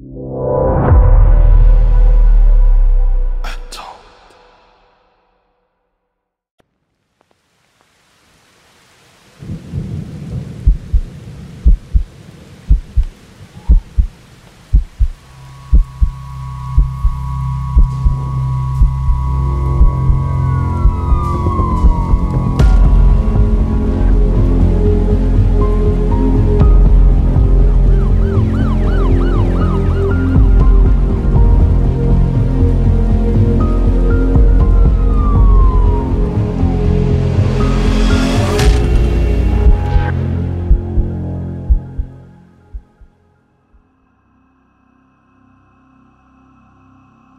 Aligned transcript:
you. 0.00 0.69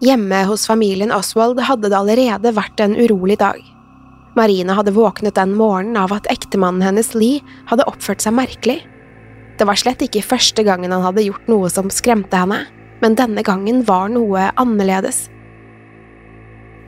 Hjemme 0.01 0.45
hos 0.49 0.65
familien 0.67 1.11
Oswald 1.13 1.59
hadde 1.61 1.91
det 1.91 1.97
allerede 1.97 2.51
vært 2.57 2.81
en 2.81 2.95
urolig 2.97 3.35
dag. 3.37 3.59
Marina 4.33 4.73
hadde 4.73 4.95
våknet 4.95 5.35
den 5.37 5.53
morgenen 5.53 5.99
av 6.01 6.15
at 6.15 6.25
ektemannen 6.31 6.81
hennes 6.81 7.11
Lee 7.13 7.43
hadde 7.69 7.85
oppført 7.85 8.23
seg 8.25 8.33
merkelig. 8.33 8.79
Det 9.59 9.67
var 9.69 9.77
slett 9.77 10.01
ikke 10.01 10.23
første 10.25 10.65
gangen 10.65 10.95
han 10.95 11.05
hadde 11.05 11.27
gjort 11.27 11.45
noe 11.51 11.69
som 11.69 11.93
skremte 11.93 12.39
henne, 12.39 12.63
men 13.03 13.17
denne 13.19 13.43
gangen 13.45 13.83
var 13.85 14.09
noe 14.09 14.49
annerledes. 14.57 15.27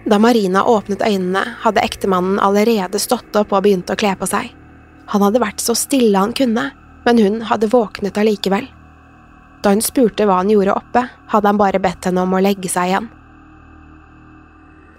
Da 0.10 0.18
Marina 0.18 0.66
åpnet 0.66 1.06
øynene, 1.06 1.46
hadde 1.62 1.86
ektemannen 1.86 2.42
allerede 2.42 2.98
stått 3.00 3.38
opp 3.38 3.54
og 3.54 3.68
begynt 3.68 3.94
å 3.94 4.00
kle 4.00 4.16
på 4.18 4.26
seg. 4.28 4.50
Han 5.14 5.22
hadde 5.22 5.44
vært 5.44 5.62
så 5.62 5.78
stille 5.78 6.18
han 6.18 6.34
kunne, 6.34 6.72
men 7.06 7.22
hun 7.22 7.44
hadde 7.46 7.70
våknet 7.70 8.18
allikevel. 8.18 8.66
Da 9.64 9.72
hun 9.72 9.82
spurte 9.84 10.28
hva 10.28 10.42
han 10.42 10.52
gjorde 10.52 10.76
oppe, 10.76 11.06
hadde 11.32 11.50
han 11.50 11.60
bare 11.60 11.80
bedt 11.84 12.10
henne 12.10 12.26
om 12.26 12.36
å 12.36 12.42
legge 12.44 12.72
seg 12.72 12.92
igjen. 12.92 13.10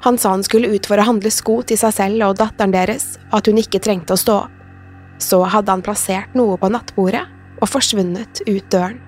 Han 0.04 0.18
sa 0.20 0.34
han 0.34 0.44
skulle 0.44 0.68
ut 0.72 0.86
for 0.88 1.00
å 1.00 1.06
handle 1.08 1.30
sko 1.32 1.62
til 1.64 1.80
seg 1.80 1.94
selv 1.96 2.26
og 2.26 2.38
datteren 2.40 2.72
deres, 2.74 3.14
og 3.30 3.38
at 3.40 3.48
hun 3.48 3.60
ikke 3.60 3.80
trengte 3.84 4.16
å 4.16 4.20
stå 4.20 4.36
opp. 4.42 4.60
Så 5.22 5.38
hadde 5.46 5.72
han 5.72 5.84
plassert 5.84 6.34
noe 6.36 6.58
på 6.60 6.68
nattbordet 6.72 7.22
og 7.62 7.70
forsvunnet 7.70 8.42
ut 8.44 8.66
døren. 8.72 8.98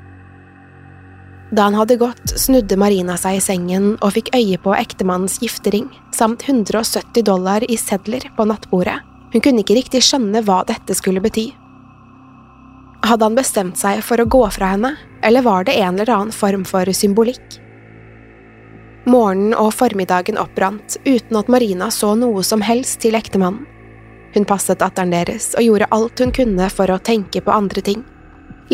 Da 1.50 1.66
han 1.68 1.76
hadde 1.78 1.98
gått, 2.00 2.32
snudde 2.38 2.78
Marina 2.80 3.14
seg 3.20 3.38
i 3.38 3.42
sengen 3.44 3.92
og 4.00 4.14
fikk 4.16 4.32
øye 4.34 4.58
på 4.62 4.72
ektemannens 4.74 5.36
giftering 5.42 5.86
samt 6.14 6.42
170 6.48 7.22
dollar 7.26 7.62
i 7.68 7.76
sedler 7.78 8.26
på 8.36 8.48
nattbordet. 8.48 8.98
Hun 9.34 9.44
kunne 9.44 9.62
ikke 9.62 9.76
riktig 9.78 10.02
skjønne 10.06 10.42
hva 10.46 10.62
dette 10.66 10.96
skulle 10.96 11.22
bety. 11.22 11.50
Hadde 13.06 13.24
han 13.24 13.36
bestemt 13.38 13.78
seg 13.78 14.00
for 14.02 14.18
å 14.18 14.26
gå 14.26 14.40
fra 14.50 14.72
henne, 14.72 14.96
eller 15.22 15.44
var 15.46 15.66
det 15.66 15.76
en 15.78 15.94
eller 15.94 16.10
annen 16.10 16.34
form 16.34 16.64
for 16.66 16.88
symbolikk? 16.90 17.60
Morgenen 19.06 19.54
og 19.54 19.70
formiddagen 19.76 20.38
oppbrant 20.42 20.96
uten 21.04 21.38
at 21.38 21.50
Marina 21.52 21.86
så 21.94 22.16
noe 22.18 22.42
som 22.42 22.64
helst 22.66 22.98
til 23.04 23.14
ektemannen. 23.14 23.62
Hun 24.34 24.44
passet 24.48 24.80
datteren 24.82 25.12
deres 25.14 25.52
og 25.54 25.62
gjorde 25.62 25.86
alt 25.94 26.18
hun 26.20 26.32
kunne 26.34 26.66
for 26.74 26.90
å 26.90 26.98
tenke 26.98 27.40
på 27.40 27.54
andre 27.54 27.84
ting. 27.86 28.02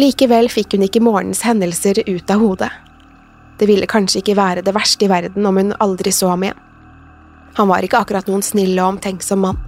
Likevel 0.00 0.48
fikk 0.48 0.78
hun 0.78 0.86
ikke 0.86 1.02
morgenens 1.04 1.44
hendelser 1.44 2.00
ut 2.06 2.32
av 2.32 2.40
hodet. 2.40 2.70
Det 3.60 3.68
ville 3.68 3.86
kanskje 3.90 4.22
ikke 4.22 4.38
være 4.38 4.64
det 4.64 4.72
verste 4.72 5.04
i 5.04 5.10
verden 5.12 5.44
om 5.46 5.60
hun 5.60 5.74
aldri 5.84 6.10
så 6.10 6.32
ham 6.32 6.46
igjen. 6.48 6.62
Han 7.60 7.68
var 7.68 7.84
ikke 7.84 8.00
akkurat 8.00 8.32
noen 8.32 8.42
snill 8.42 8.72
og 8.78 8.94
omtenksom 8.94 9.44
mann. 9.44 9.60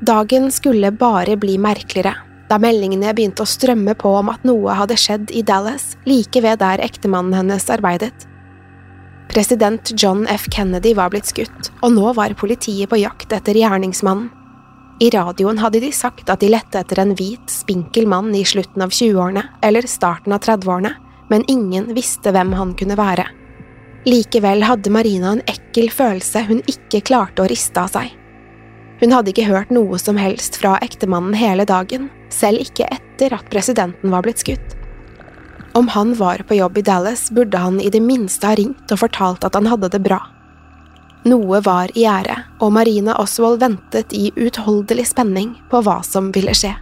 Dagen 0.00 0.48
skulle 0.54 0.94
bare 0.96 1.36
bli 1.36 1.58
merkeligere 1.60 2.16
da 2.48 2.58
meldingene 2.60 3.12
begynte 3.14 3.44
å 3.44 3.48
strømme 3.48 3.94
på 3.98 4.12
om 4.20 4.30
at 4.32 4.44
noe 4.48 4.74
hadde 4.76 4.96
skjedd 4.98 5.32
i 5.36 5.44
Dallas, 5.46 5.92
like 6.08 6.40
ved 6.44 6.60
der 6.62 6.82
ektemannen 6.84 7.36
hennes 7.36 7.68
arbeidet. 7.72 8.14
President 9.28 9.92
John 9.92 10.24
F. 10.32 10.46
Kennedy 10.50 10.94
var 10.96 11.12
blitt 11.12 11.28
skutt, 11.28 11.68
og 11.84 11.92
nå 11.92 12.14
var 12.16 12.32
politiet 12.40 12.88
på 12.88 13.00
jakt 13.02 13.34
etter 13.36 13.58
gjerningsmannen. 13.60 14.30
I 14.98 15.12
radioen 15.14 15.60
hadde 15.62 15.78
de 15.84 15.92
sagt 15.94 16.30
at 16.32 16.40
de 16.42 16.48
lette 16.50 16.80
etter 16.80 16.98
en 16.98 17.12
hvit, 17.14 17.44
spinkel 17.52 18.08
mann 18.10 18.32
i 18.34 18.42
slutten 18.42 18.82
av 18.82 18.90
20-årene 18.90 19.44
eller 19.62 19.86
starten 19.86 20.34
av 20.34 20.42
30-årene, 20.42 20.90
men 21.30 21.44
ingen 21.46 21.92
visste 21.94 22.32
hvem 22.34 22.56
han 22.58 22.72
kunne 22.74 22.96
være. 22.98 23.28
Likevel 24.08 24.64
hadde 24.66 24.90
Marina 24.90 25.36
en 25.36 25.44
ekkel 25.46 25.92
følelse 25.94 26.42
hun 26.48 26.64
ikke 26.66 27.04
klarte 27.06 27.44
å 27.44 27.50
riste 27.50 27.78
av 27.78 27.92
seg. 27.92 28.17
Hun 29.00 29.14
hadde 29.14 29.30
ikke 29.30 29.46
hørt 29.46 29.70
noe 29.70 29.98
som 30.02 30.18
helst 30.18 30.58
fra 30.58 30.74
ektemannen 30.82 31.36
hele 31.38 31.66
dagen, 31.68 32.08
selv 32.34 32.64
ikke 32.64 32.88
etter 32.90 33.36
at 33.36 33.46
presidenten 33.52 34.10
var 34.10 34.26
blitt 34.26 34.42
skutt. 34.42 34.74
Om 35.78 35.88
han 35.94 36.14
var 36.18 36.42
på 36.48 36.56
jobb 36.58 36.78
i 36.78 36.82
Dallas, 36.82 37.28
burde 37.30 37.58
han 37.62 37.78
i 37.80 37.90
det 37.94 38.02
minste 38.02 38.48
ha 38.50 38.56
ringt 38.58 38.90
og 38.90 38.98
fortalt 39.04 39.46
at 39.46 39.54
han 39.54 39.68
hadde 39.70 39.92
det 39.94 40.02
bra. 40.02 40.18
Noe 41.28 41.60
var 41.62 41.92
i 41.94 42.02
gjære, 42.02 42.34
og 42.62 42.72
Marina 42.74 43.14
Oswald 43.20 43.60
ventet 43.62 44.14
i 44.16 44.30
uutholdelig 44.38 45.10
spenning 45.12 45.54
på 45.70 45.82
hva 45.84 46.00
som 46.06 46.32
ville 46.34 46.54
skje. 46.56 46.72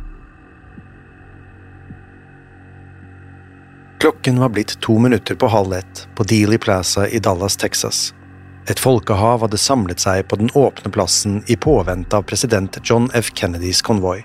Klokken 4.01 4.39
var 4.41 4.53
blitt 4.55 4.77
to 4.85 4.99
minutter 5.03 5.35
på 5.35 5.49
halv 5.51 5.73
ett 5.73 6.07
på 6.15 6.25
Dealey 6.25 6.59
Plaza 6.59 7.09
i 7.09 7.19
Dallas, 7.19 7.57
Texas. 7.57 8.13
Et 8.67 8.81
folkehav 8.83 9.45
hadde 9.45 9.59
samlet 9.63 10.03
seg 10.03 10.25
på 10.27 10.39
den 10.41 10.51
åpne 10.59 10.91
plassen 10.91 11.43
i 11.47 11.57
påvente 11.57 12.19
av 12.19 12.25
president 12.27 12.79
John 12.83 13.07
F. 13.15 13.31
Kennedys 13.35 13.83
konvoi. 13.83 14.25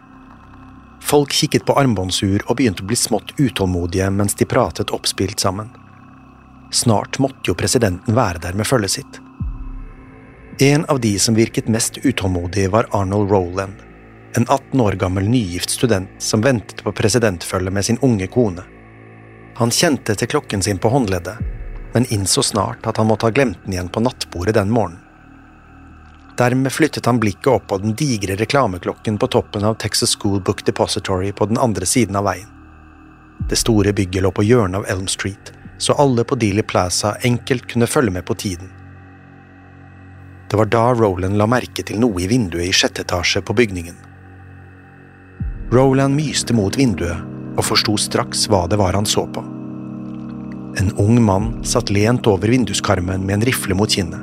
Folk 1.02 1.34
kikket 1.34 1.66
på 1.66 1.76
armbåndsur 1.78 2.42
og 2.48 2.58
begynte 2.58 2.82
å 2.82 2.90
bli 2.90 2.98
smått 2.98 3.36
utålmodige 3.38 4.10
mens 4.14 4.38
de 4.40 4.48
pratet 4.50 4.94
oppspilt 4.96 5.40
sammen. 5.40 5.70
Snart 6.74 7.20
måtte 7.20 7.52
jo 7.52 7.58
presidenten 7.58 8.16
være 8.18 8.42
der 8.42 8.58
med 8.58 8.70
følget 8.70 8.98
sitt. 8.98 9.22
En 10.62 10.86
av 10.90 11.00
de 11.02 11.14
som 11.20 11.38
virket 11.38 11.70
mest 11.70 11.98
utålmodig, 12.02 12.70
var 12.72 12.90
Arnold 12.92 13.32
Roland. 13.32 13.74
en 14.36 14.46
18 14.48 14.82
år 14.82 14.92
gammel 14.92 15.28
nygift 15.30 15.70
student 15.70 16.10
som 16.18 16.42
ventet 16.42 16.84
på 16.84 16.92
presidentfølge 16.92 17.72
med 17.72 17.86
sin 17.86 17.98
unge 18.02 18.28
kone. 18.28 18.64
Han 19.56 19.72
kjente 19.72 20.16
til 20.16 20.28
klokken 20.28 20.62
sin 20.64 20.78
på 20.78 20.90
håndleddet, 20.90 21.36
men 21.94 22.06
innså 22.14 22.44
snart 22.44 22.88
at 22.88 22.98
han 22.98 23.08
måtte 23.08 23.26
ha 23.26 23.36
glemt 23.36 23.64
den 23.64 23.74
igjen 23.74 23.90
på 23.90 24.04
nattbordet 24.04 24.56
den 24.56 24.72
morgenen. 24.72 25.00
Dermed 26.38 26.72
flyttet 26.72 27.06
han 27.06 27.20
blikket 27.20 27.48
opp 27.48 27.68
på 27.68 27.78
den 27.78 27.94
digre 27.94 28.36
reklameklokken 28.36 29.18
på 29.18 29.28
toppen 29.28 29.64
av 29.68 29.76
Texas 29.76 30.16
School 30.16 30.42
Book 30.42 30.66
Depository 30.66 31.32
på 31.32 31.46
den 31.46 31.58
andre 31.58 31.86
siden 31.86 32.16
av 32.16 32.24
veien. 32.24 32.48
Det 33.50 33.60
store 33.60 33.94
bygget 33.94 34.24
lå 34.24 34.32
på 34.32 34.46
hjørnet 34.48 34.80
av 34.80 34.88
Elm 34.90 35.08
Street, 35.08 35.52
så 35.78 35.94
alle 35.94 36.24
på 36.24 36.36
Dealey 36.36 36.64
Plaza 36.64 37.16
enkelt 37.22 37.68
kunne 37.68 37.88
følge 37.88 38.12
med 38.12 38.26
på 38.26 38.34
tiden. 38.34 38.72
Det 40.50 40.58
var 40.58 40.66
da 40.66 40.94
Roland 40.94 41.38
la 41.38 41.48
merke 41.48 41.84
til 41.84 42.00
noe 42.00 42.22
i 42.22 42.28
vinduet 42.28 42.68
i 42.68 42.74
sjette 42.76 43.06
etasje 43.06 43.42
på 43.42 43.54
bygningen. 43.54 43.96
Roland 45.72 46.16
myste 46.16 46.54
mot 46.54 46.76
vinduet 46.78 47.22
og 47.58 47.64
forsto 47.64 47.98
straks 48.00 48.48
hva 48.52 48.66
det 48.68 48.80
var 48.80 48.98
han 48.98 49.06
så 49.08 49.28
på. 49.28 49.61
En 50.80 50.92
ung 50.98 51.18
mann 51.24 51.64
satt 51.68 51.90
lent 51.90 52.28
over 52.28 52.48
vinduskarmen 52.48 53.26
med 53.26 53.34
en 53.34 53.42
rifle 53.42 53.76
mot 53.76 53.92
kinnet. 53.92 54.22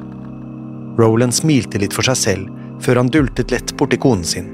Roland 0.98 1.34
smilte 1.34 1.78
litt 1.78 1.94
for 1.94 2.06
seg 2.08 2.16
selv 2.16 2.82
før 2.82 3.02
han 3.02 3.10
dultet 3.12 3.52
lett 3.52 3.74
borti 3.76 3.98
konen 4.00 4.24
sin. 4.24 4.48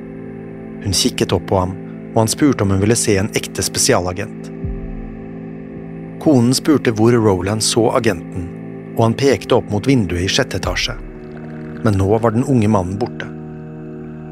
Hun 0.84 0.96
kikket 0.96 1.32
opp 1.32 1.46
på 1.48 1.60
ham, 1.60 1.74
og 2.14 2.24
han 2.24 2.30
spurte 2.30 2.64
om 2.64 2.74
hun 2.74 2.82
ville 2.82 2.96
se 2.98 3.16
en 3.20 3.30
ekte 3.36 3.62
spesialagent. 3.64 4.50
Konen 6.24 6.54
spurte 6.56 6.92
hvor 6.96 7.12
Roland 7.12 7.64
så 7.64 7.90
agenten, 7.96 8.48
og 8.96 9.02
han 9.06 9.16
pekte 9.18 9.58
opp 9.58 9.70
mot 9.72 9.86
vinduet 9.88 10.26
i 10.26 10.30
sjette 10.30 10.60
etasje. 10.60 10.96
Men 11.84 11.98
nå 12.00 12.08
var 12.18 12.34
den 12.34 12.46
unge 12.48 12.70
mannen 12.70 12.98
borte. 13.00 13.28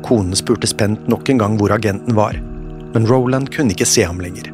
Konen 0.06 0.36
spurte 0.36 0.66
spent 0.66 1.06
nok 1.08 1.28
en 1.30 1.42
gang 1.42 1.58
hvor 1.60 1.74
agenten 1.74 2.16
var, 2.16 2.38
men 2.94 3.06
Roland 3.08 3.52
kunne 3.54 3.74
ikke 3.76 3.88
se 3.88 4.04
ham 4.08 4.20
lenger. 4.24 4.50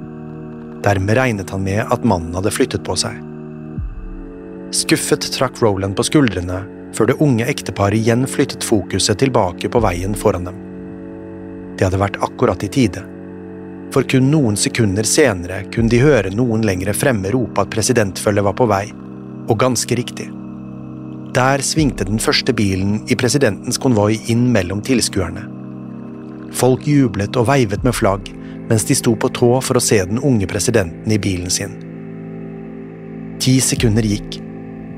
Dermed 0.85 1.17
regnet 1.19 1.51
han 1.51 1.65
med 1.65 1.83
at 1.91 2.07
mannen 2.07 2.35
hadde 2.39 2.53
flyttet 2.55 2.85
på 2.87 2.97
seg. 2.99 3.19
Skuffet 4.75 5.25
trakk 5.35 5.63
Roland 5.63 5.97
på 5.97 6.05
skuldrene 6.07 6.63
før 6.97 7.11
det 7.11 7.19
unge 7.25 7.47
ekteparet 7.49 7.99
igjen 7.99 8.27
flyttet 8.29 8.65
fokuset 8.65 9.19
tilbake 9.21 9.71
på 9.73 9.81
veien 9.85 10.17
foran 10.17 10.49
dem. 10.49 10.59
Det 11.79 11.87
hadde 11.87 12.01
vært 12.01 12.19
akkurat 12.25 12.65
i 12.67 12.71
tide. 12.73 13.05
For 13.95 14.05
kun 14.09 14.29
noen 14.33 14.59
sekunder 14.61 15.07
senere 15.09 15.63
kunne 15.73 15.93
de 15.93 16.01
høre 16.03 16.33
noen 16.35 16.65
lengre 16.67 16.95
fremme 16.97 17.31
rope 17.33 17.63
at 17.63 17.71
presidentfølget 17.73 18.45
var 18.45 18.57
på 18.59 18.67
vei, 18.69 18.85
og 19.49 19.61
ganske 19.61 19.97
riktig. 19.97 20.29
Der 21.37 21.63
svingte 21.65 22.07
den 22.09 22.21
første 22.21 22.53
bilen 22.57 22.99
i 23.09 23.17
presidentens 23.17 23.79
konvoi 23.81 24.19
inn 24.33 24.49
mellom 24.53 24.83
tilskuerne. 24.85 25.45
Folk 26.57 26.87
jublet 26.89 27.37
og 27.37 27.49
veivet 27.51 27.85
med 27.85 27.97
flagg 27.97 28.29
mens 28.69 28.85
de 28.85 28.97
sto 28.99 29.15
på 29.17 29.31
tå 29.35 29.51
for 29.65 29.79
å 29.79 29.83
se 29.83 30.01
den 30.05 30.21
unge 30.21 30.49
presidenten 30.51 31.13
i 31.13 31.19
bilen 31.19 31.51
sin. 31.51 31.77
Ti 33.43 33.59
sekunder 33.65 34.05
gikk, 34.05 34.41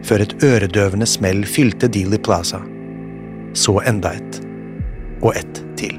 før 0.06 0.24
et 0.24 0.36
øredøvende 0.44 1.06
smell 1.08 1.44
fylte 1.48 1.90
Dealey 1.92 2.18
Plaza. 2.18 2.62
Så 3.54 3.80
enda 3.86 4.14
et. 4.16 4.40
Og 5.20 5.34
ett 5.36 5.60
til. 5.76 5.98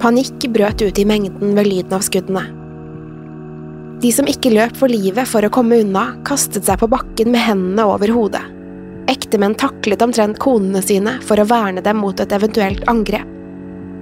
Panikk 0.00 0.46
brøt 0.54 0.80
ut 0.80 0.98
i 0.98 1.04
mengden 1.04 1.52
ved 1.58 1.66
lyden 1.68 1.96
av 1.98 2.04
skuddene. 2.06 2.46
De 4.00 4.12
som 4.16 4.28
ikke 4.30 4.52
løp 4.54 4.78
for 4.80 4.88
livet 4.88 5.28
for 5.28 5.44
å 5.44 5.50
komme 5.52 5.82
unna, 5.82 6.06
kastet 6.24 6.64
seg 6.64 6.80
på 6.80 6.88
bakken 6.88 7.34
med 7.34 7.44
hendene 7.44 7.84
over 7.84 8.08
hodet. 8.16 8.46
Ektemenn 9.12 9.58
taklet 9.60 10.00
omtrent 10.06 10.38
konene 10.40 10.80
sine 10.84 11.18
for 11.26 11.42
å 11.42 11.44
verne 11.50 11.82
dem 11.84 12.00
mot 12.00 12.22
et 12.22 12.32
eventuelt 12.32 12.86
angrep. 12.88 13.29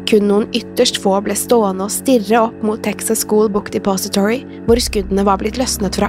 Kun 0.08 0.24
noen 0.24 0.46
ytterst 0.56 0.96
få 1.02 1.18
ble 1.20 1.34
stående 1.36 1.84
og 1.84 1.92
stirre 1.92 2.40
opp 2.46 2.62
mot 2.64 2.80
Texas 2.80 3.26
School 3.26 3.50
Book 3.52 3.68
Depository, 3.74 4.40
hvor 4.64 4.80
skuddene 4.80 5.24
var 5.28 5.40
blitt 5.42 5.60
løsnet 5.60 5.98
fra. 6.00 6.08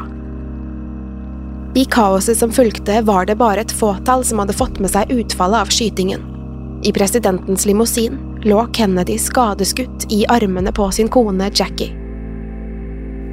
I 1.76 1.84
kaoset 1.86 2.40
som 2.40 2.52
fulgte, 2.52 3.02
var 3.06 3.28
det 3.28 3.36
bare 3.38 3.62
et 3.66 3.74
fåtall 3.76 4.24
som 4.26 4.40
hadde 4.40 4.56
fått 4.56 4.80
med 4.80 4.94
seg 4.94 5.12
utfallet 5.14 5.68
av 5.68 5.74
skytingen. 5.74 6.24
I 6.88 6.94
presidentens 6.96 7.66
limousin 7.68 8.16
lå 8.48 8.64
Kennedy 8.74 9.18
skadeskutt 9.20 10.08
i 10.16 10.24
armene 10.32 10.72
på 10.72 10.88
sin 10.96 11.12
kone 11.12 11.52
Jackie. 11.54 11.92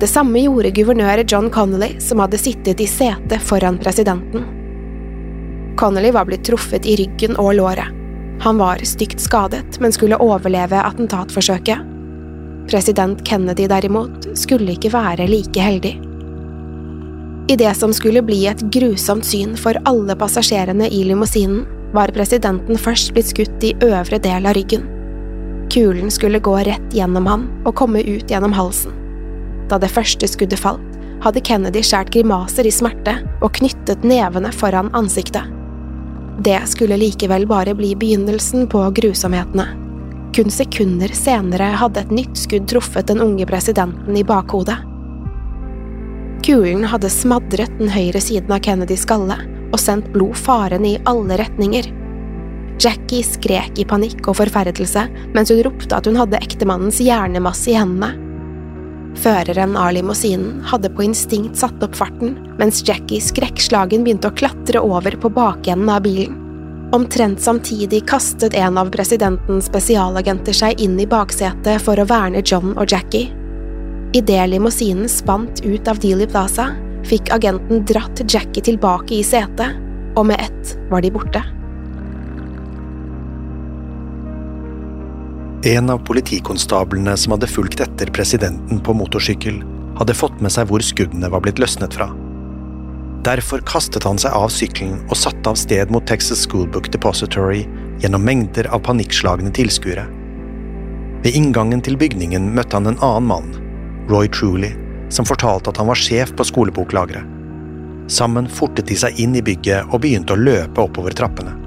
Det 0.00 0.08
samme 0.10 0.42
gjorde 0.42 0.74
guvernør 0.76 1.22
John 1.24 1.46
Connolly, 1.50 1.94
som 2.02 2.20
hadde 2.20 2.42
sittet 2.42 2.82
i 2.82 2.88
setet 2.90 3.40
foran 3.40 3.78
presidenten. 3.78 4.44
Connolly 5.78 6.10
var 6.10 6.26
blitt 6.26 6.44
truffet 6.44 6.84
i 6.86 6.98
ryggen 7.00 7.38
og 7.40 7.54
låret. 7.56 7.94
Han 8.44 8.58
var 8.58 8.82
stygt 8.84 9.20
skadet, 9.20 9.80
men 9.80 9.92
skulle 9.92 10.18
overleve 10.22 10.80
attentatforsøket. 10.82 11.78
President 12.70 13.22
Kennedy 13.26 13.68
derimot 13.70 14.26
skulle 14.38 14.74
ikke 14.74 14.92
være 14.94 15.28
like 15.30 15.62
heldig. 15.62 15.94
I 17.48 17.56
det 17.56 17.74
som 17.78 17.92
skulle 17.94 18.24
bli 18.26 18.40
et 18.50 18.62
grusomt 18.74 19.26
syn 19.26 19.54
for 19.58 19.78
alle 19.86 20.16
passasjerene 20.18 20.88
i 20.90 21.04
limousinen, 21.06 21.64
var 21.94 22.10
presidenten 22.12 22.78
først 22.78 23.12
blitt 23.14 23.30
skutt 23.30 23.64
i 23.64 23.72
øvre 23.86 24.18
del 24.20 24.48
av 24.50 24.56
ryggen. 24.58 24.82
Kulen 25.72 26.10
skulle 26.10 26.42
gå 26.42 26.56
rett 26.66 26.94
gjennom 26.94 27.26
ham 27.30 27.46
og 27.64 27.76
komme 27.78 28.02
ut 28.02 28.30
gjennom 28.30 28.54
halsen. 28.54 28.94
Da 29.70 29.78
det 29.82 29.90
første 29.94 30.28
skuddet 30.30 30.62
falt, 30.62 30.82
hadde 31.24 31.42
Kennedy 31.46 31.82
skjært 31.86 32.12
grimaser 32.14 32.66
i 32.66 32.74
smerte 32.74 33.16
og 33.40 33.54
knyttet 33.56 34.04
nevene 34.06 34.52
foran 34.54 34.90
ansiktet. 34.98 35.55
Det 36.38 36.60
skulle 36.66 36.96
likevel 36.96 37.46
bare 37.46 37.74
bli 37.74 37.94
begynnelsen 37.96 38.66
på 38.68 38.90
grusomhetene. 38.90 39.66
Kun 40.36 40.50
sekunder 40.50 41.08
senere 41.08 41.70
hadde 41.80 42.02
et 42.02 42.12
nytt 42.12 42.36
skudd 42.36 42.66
truffet 42.68 43.08
den 43.08 43.22
unge 43.24 43.46
presidenten 43.48 44.16
i 44.16 44.24
bakhodet. 44.24 44.76
Kulen 46.44 46.84
hadde 46.84 47.10
smadret 47.10 47.72
den 47.78 47.88
høyre 47.90 48.20
siden 48.20 48.52
av 48.52 48.60
Kennedys 48.62 49.06
skalle 49.06 49.38
og 49.72 49.80
sendt 49.80 50.12
blod 50.12 50.36
farende 50.36 50.92
i 50.92 51.00
alle 51.08 51.40
retninger. 51.40 51.88
Jackie 52.82 53.24
skrek 53.24 53.80
i 53.80 53.88
panikk 53.88 54.28
og 54.28 54.36
forferdelse 54.42 55.06
mens 55.32 55.50
hun 55.50 55.64
ropte 55.64 55.96
at 55.96 56.06
hun 56.06 56.20
hadde 56.20 56.42
ektemannens 56.44 57.00
hjernemasse 57.00 57.72
i 57.72 57.78
hendene. 57.80 58.25
Føreren 59.16 59.76
av 59.80 59.94
limousinen 59.96 60.60
hadde 60.68 60.90
på 60.92 61.06
instinkt 61.06 61.56
satt 61.56 61.82
opp 61.84 61.96
farten, 61.96 62.36
mens 62.60 62.82
Jackie 62.86 63.22
skrekkslagen 63.24 64.04
begynte 64.04 64.28
å 64.28 64.36
klatre 64.36 64.82
over 64.84 65.16
på 65.20 65.30
bakenden 65.32 65.90
av 65.92 66.04
bilen. 66.04 66.36
Omtrent 66.94 67.40
samtidig 67.42 68.04
kastet 68.06 68.54
en 68.54 68.78
av 68.78 68.92
presidentens 68.94 69.66
spesialagenter 69.66 70.54
seg 70.54 70.80
inn 70.80 71.00
i 71.02 71.08
baksetet 71.10 71.82
for 71.82 71.98
å 71.98 72.06
verne 72.06 72.44
John 72.44 72.76
og 72.76 72.92
Jackie. 72.92 73.32
Idet 74.14 74.46
limousinen 74.52 75.10
spant 75.10 75.64
ut 75.64 75.88
av 75.90 75.98
Dealey 76.00 76.30
Plaza, 76.30 76.70
fikk 77.06 77.32
agenten 77.34 77.84
dratt 77.88 78.22
Jackie 78.30 78.62
tilbake 78.62 79.18
i 79.18 79.26
setet, 79.26 79.82
og 80.16 80.28
med 80.30 80.40
ett 80.40 80.76
var 80.92 81.02
de 81.02 81.12
borte. 81.12 81.42
En 85.66 85.90
av 85.90 85.98
politikonstablene 85.98 87.16
som 87.18 87.32
hadde 87.34 87.48
fulgt 87.50 87.80
etter 87.82 88.10
presidenten 88.14 88.78
på 88.86 88.92
motorsykkel, 88.94 89.56
hadde 89.98 90.14
fått 90.14 90.36
med 90.44 90.52
seg 90.54 90.68
hvor 90.70 90.84
skuddene 90.84 91.26
var 91.32 91.42
blitt 91.42 91.58
løsnet 91.58 91.96
fra. 91.98 92.06
Derfor 93.26 93.64
kastet 93.66 94.06
han 94.06 94.20
seg 94.22 94.36
av 94.38 94.46
sykkelen 94.54 95.00
og 95.08 95.18
satte 95.18 95.50
av 95.50 95.58
sted 95.58 95.90
mot 95.90 96.06
Texas 96.06 96.44
Schoolbook 96.46 96.86
Depository 96.94 97.64
gjennom 97.98 98.22
mengder 98.22 98.70
av 98.70 98.84
panikkslagne 98.86 99.50
tilskuere. 99.58 100.06
Ved 101.26 101.34
inngangen 101.34 101.82
til 101.82 101.98
bygningen 101.98 102.46
møtte 102.54 102.78
han 102.78 102.86
en 102.92 103.02
annen 103.02 103.26
mann, 103.32 103.52
Roy 104.06 104.30
Truly, 104.30 104.70
som 105.10 105.26
fortalte 105.26 105.74
at 105.74 105.82
han 105.82 105.90
var 105.90 105.98
sjef 105.98 106.30
på 106.38 106.46
skoleboklageret. 106.46 107.26
Sammen 108.06 108.46
fortet 108.46 108.86
de 108.86 109.02
seg 109.02 109.18
inn 109.18 109.34
i 109.34 109.42
bygget 109.42 109.90
og 109.90 110.04
begynte 110.06 110.38
å 110.38 110.44
løpe 110.46 110.86
oppover 110.86 111.18
trappene. 111.18 111.65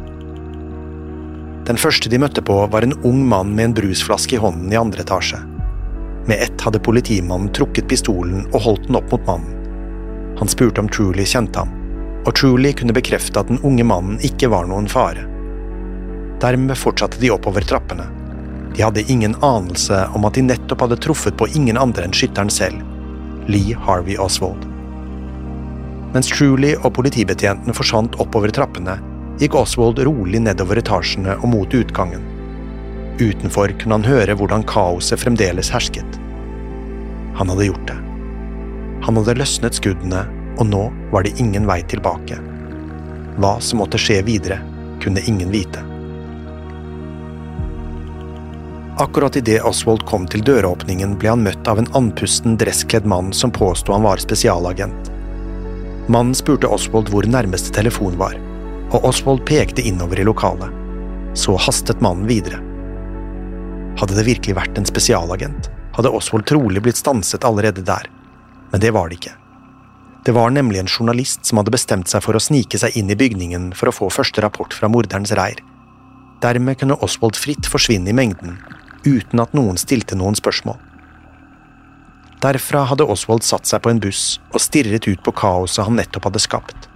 Den 1.70 1.78
første 1.78 2.10
de 2.10 2.18
møtte 2.18 2.42
på, 2.42 2.56
var 2.74 2.82
en 2.82 2.96
ung 3.06 3.20
mann 3.30 3.52
med 3.54 3.68
en 3.68 3.74
brusflaske 3.78 4.34
i 4.36 4.42
hånden 4.42 4.72
i 4.74 4.78
andre 4.80 5.04
etasje. 5.04 5.38
Med 6.26 6.42
ett 6.42 6.62
hadde 6.66 6.82
politimannen 6.82 7.52
trukket 7.54 7.86
pistolen 7.92 8.48
og 8.50 8.64
holdt 8.64 8.88
den 8.88 8.98
opp 8.98 9.12
mot 9.14 9.28
mannen. 9.28 10.34
Han 10.40 10.50
spurte 10.50 10.82
om 10.82 10.90
Truly 10.90 11.28
kjente 11.30 11.62
ham, 11.62 11.76
og 12.26 12.34
Truly 12.40 12.72
kunne 12.74 12.96
bekrefte 12.96 13.42
at 13.42 13.52
den 13.52 13.62
unge 13.62 13.86
mannen 13.86 14.18
ikke 14.26 14.50
var 14.50 14.66
noen 14.66 14.90
fare. 14.90 15.28
Dermed 16.42 16.80
fortsatte 16.80 17.22
de 17.22 17.30
oppover 17.36 17.68
trappene. 17.70 18.08
De 18.74 18.82
hadde 18.82 19.06
ingen 19.12 19.36
anelse 19.46 20.00
om 20.18 20.26
at 20.26 20.40
de 20.40 20.48
nettopp 20.48 20.88
hadde 20.88 20.98
truffet 21.06 21.38
på 21.38 21.52
ingen 21.54 21.78
andre 21.78 22.08
enn 22.08 22.18
skytteren 22.18 22.50
selv, 22.50 22.82
Lee 23.46 23.78
Harvey 23.86 24.18
Oswald. 24.18 24.66
Mens 26.16 26.32
Truly 26.34 26.74
og 26.80 26.96
politibetjentene 26.98 27.78
forsvant 27.78 28.18
oppover 28.24 28.50
trappene, 28.58 28.98
gikk 29.40 29.56
Oswald 29.56 30.00
rolig 30.04 30.42
nedover 30.44 30.82
etasjene 30.82 31.38
og 31.40 31.48
mot 31.54 31.74
utgangen. 31.74 32.24
Utenfor 33.20 33.72
kunne 33.80 34.00
han 34.00 34.08
høre 34.08 34.36
hvordan 34.40 34.66
kaoset 34.68 35.20
fremdeles 35.20 35.72
hersket. 35.74 36.20
Han 37.40 37.52
hadde 37.52 37.70
gjort 37.70 37.88
det. 37.88 37.98
Han 39.06 39.20
hadde 39.20 39.38
løsnet 39.40 39.80
skuddene, 39.80 40.26
og 40.60 40.68
nå 40.68 40.86
var 41.14 41.24
det 41.24 41.38
ingen 41.40 41.68
vei 41.68 41.82
tilbake. 41.88 42.40
Hva 43.40 43.54
som 43.64 43.80
måtte 43.80 44.00
skje 44.02 44.20
videre, 44.28 44.60
kunne 45.00 45.24
ingen 45.28 45.52
vite. 45.52 45.84
Akkurat 49.00 49.38
idet 49.40 49.62
Oswald 49.64 50.04
kom 50.08 50.26
til 50.28 50.44
døråpningen, 50.44 51.14
ble 51.20 51.32
han 51.32 51.46
møtt 51.46 51.68
av 51.72 51.80
en 51.80 51.88
andpusten, 51.96 52.58
dresskledd 52.60 53.08
mann 53.08 53.32
som 53.32 53.54
påsto 53.56 53.96
han 53.96 54.04
var 54.04 54.20
spesialagent. 54.20 55.08
Mannen 56.12 56.36
spurte 56.36 56.68
Oswald 56.68 57.08
hvor 57.14 57.24
nærmeste 57.24 57.72
telefon 57.72 58.18
var, 58.20 58.36
og 58.90 59.06
Oswald 59.06 59.46
pekte 59.46 59.86
innover 59.86 60.20
i 60.20 60.26
lokalet. 60.26 60.74
Så 61.38 61.56
hastet 61.62 62.02
mannen 62.02 62.28
videre. 62.30 62.62
Hadde 64.00 64.16
det 64.18 64.26
virkelig 64.26 64.56
vært 64.58 64.80
en 64.80 64.88
spesialagent, 64.88 65.70
hadde 65.96 66.12
Oswald 66.16 66.48
trolig 66.50 66.82
blitt 66.82 66.98
stanset 66.98 67.46
allerede 67.46 67.84
der, 67.86 68.10
men 68.72 68.82
det 68.82 68.94
var 68.96 69.10
det 69.10 69.20
ikke. 69.20 69.36
Det 70.26 70.34
var 70.36 70.52
nemlig 70.52 70.82
en 70.82 70.92
journalist 70.92 71.46
som 71.46 71.62
hadde 71.62 71.74
bestemt 71.74 72.10
seg 72.12 72.24
for 72.26 72.36
å 72.36 72.44
snike 72.44 72.80
seg 72.82 72.98
inn 73.00 73.12
i 73.12 73.18
bygningen 73.18 73.72
for 73.78 73.90
å 73.90 73.96
få 73.96 74.10
første 74.14 74.44
rapport 74.44 74.74
fra 74.76 74.90
morderens 74.92 75.32
reir. 75.38 75.62
Dermed 76.44 76.80
kunne 76.80 76.98
Oswald 77.04 77.40
fritt 77.40 77.68
forsvinne 77.70 78.12
i 78.12 78.16
mengden, 78.16 78.58
uten 79.06 79.40
at 79.44 79.56
noen 79.56 79.80
stilte 79.80 80.18
noen 80.20 80.38
spørsmål. 80.38 80.78
Derfra 82.44 82.86
hadde 82.88 83.08
Oswald 83.12 83.44
satt 83.44 83.68
seg 83.68 83.84
på 83.84 83.92
en 83.92 84.00
buss 84.04 84.40
og 84.54 84.64
stirret 84.64 85.08
ut 85.08 85.24
på 85.24 85.36
kaoset 85.36 85.86
han 85.88 86.00
nettopp 86.00 86.30
hadde 86.30 86.44
skapt. 86.44 86.89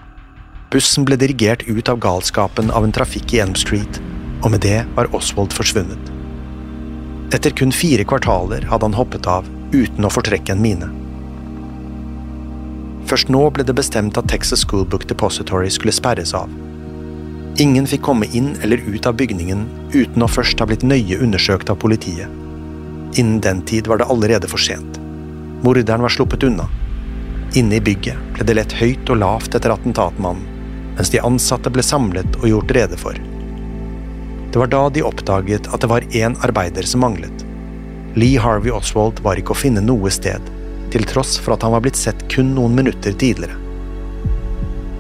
Bussen 0.74 1.06
ble 1.06 1.14
dirigert 1.22 1.68
ut 1.70 1.90
av 1.90 2.00
galskapen 2.02 2.72
av 2.74 2.82
en 2.82 2.92
trafikk 2.92 3.36
i 3.36 3.40
Elm 3.44 3.54
Street, 3.54 4.00
og 4.42 4.56
med 4.56 4.64
det 4.66 4.80
var 4.96 5.12
Oswald 5.14 5.54
forsvunnet. 5.54 6.08
Etter 7.34 7.54
kun 7.54 7.70
fire 7.70 8.02
kvartaler 8.10 8.66
hadde 8.72 8.88
han 8.88 8.98
hoppet 8.98 9.30
av 9.30 9.46
uten 9.70 10.08
å 10.08 10.10
fortrekke 10.10 10.56
en 10.56 10.64
mine. 10.64 10.88
Først 13.06 13.30
nå 13.30 13.44
ble 13.54 13.66
det 13.68 13.76
bestemt 13.78 14.18
at 14.18 14.32
Texas 14.32 14.64
Schoolbook 14.66 15.06
Depository 15.12 15.70
skulle 15.74 15.94
sperres 15.94 16.34
av. 16.34 16.50
Ingen 17.62 17.86
fikk 17.86 18.02
komme 18.08 18.26
inn 18.34 18.56
eller 18.66 18.82
ut 18.82 19.06
av 19.06 19.20
bygningen 19.20 19.68
uten 19.94 20.26
å 20.26 20.32
først 20.32 20.58
ha 20.58 20.66
blitt 20.66 20.86
nøye 20.88 21.20
undersøkt 21.22 21.70
av 21.70 21.78
politiet. 21.84 22.34
Innen 23.14 23.44
den 23.46 23.62
tid 23.70 23.86
var 23.86 24.02
det 24.02 24.10
allerede 24.10 24.50
for 24.50 24.58
sent. 24.58 24.98
Morderen 25.62 26.02
var 26.02 26.18
sluppet 26.18 26.48
unna. 26.50 26.66
Inne 27.54 27.78
i 27.78 27.86
bygget 27.92 28.34
ble 28.34 28.50
det 28.50 28.58
lett 28.58 28.74
høyt 28.82 29.14
og 29.14 29.22
lavt 29.22 29.54
etter 29.54 29.76
attentatmannen, 29.76 30.50
mens 30.98 31.12
de 31.14 31.22
ansatte 31.24 31.72
ble 31.74 31.84
samlet 31.86 32.38
og 32.42 32.50
gjort 32.50 32.76
rede 32.78 33.00
for. 33.00 33.18
Det 34.54 34.62
var 34.62 34.70
da 34.70 34.84
de 34.94 35.02
oppdaget 35.06 35.68
at 35.74 35.82
det 35.82 35.90
var 35.90 36.06
én 36.14 36.38
arbeider 36.46 36.86
som 36.86 37.02
manglet. 37.02 37.46
Lee 38.14 38.38
Harvey 38.38 38.70
Oswald 38.70 39.24
var 39.26 39.40
ikke 39.42 39.56
å 39.56 39.58
finne 39.58 39.82
noe 39.82 40.12
sted, 40.14 40.42
til 40.94 41.08
tross 41.10 41.40
for 41.42 41.56
at 41.56 41.64
han 41.66 41.74
var 41.74 41.82
blitt 41.82 41.98
sett 41.98 42.28
kun 42.30 42.52
noen 42.54 42.76
minutter 42.78 43.16
tidligere. 43.18 43.58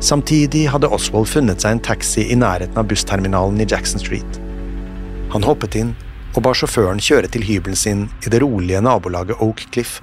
Samtidig 0.04 0.66
hadde 0.74 0.90
Oswald 0.92 1.30
funnet 1.30 1.62
seg 1.64 1.78
en 1.78 1.84
taxi 1.86 2.26
i 2.34 2.36
nærheten 2.36 2.80
av 2.82 2.90
bussterminalen 2.90 3.62
i 3.62 3.68
Jackson 3.70 4.02
Street. 4.02 4.40
Han 5.32 5.46
hoppet 5.46 5.78
inn 5.80 5.94
og 6.34 6.42
ba 6.44 6.52
sjåføren 6.58 7.00
kjøre 7.02 7.30
til 7.32 7.46
hybelen 7.46 7.78
sin 7.78 8.08
i 8.26 8.34
det 8.34 8.42
rolige 8.42 8.82
nabolaget 8.84 9.40
Oak 9.40 9.64
Cliff, 9.70 10.00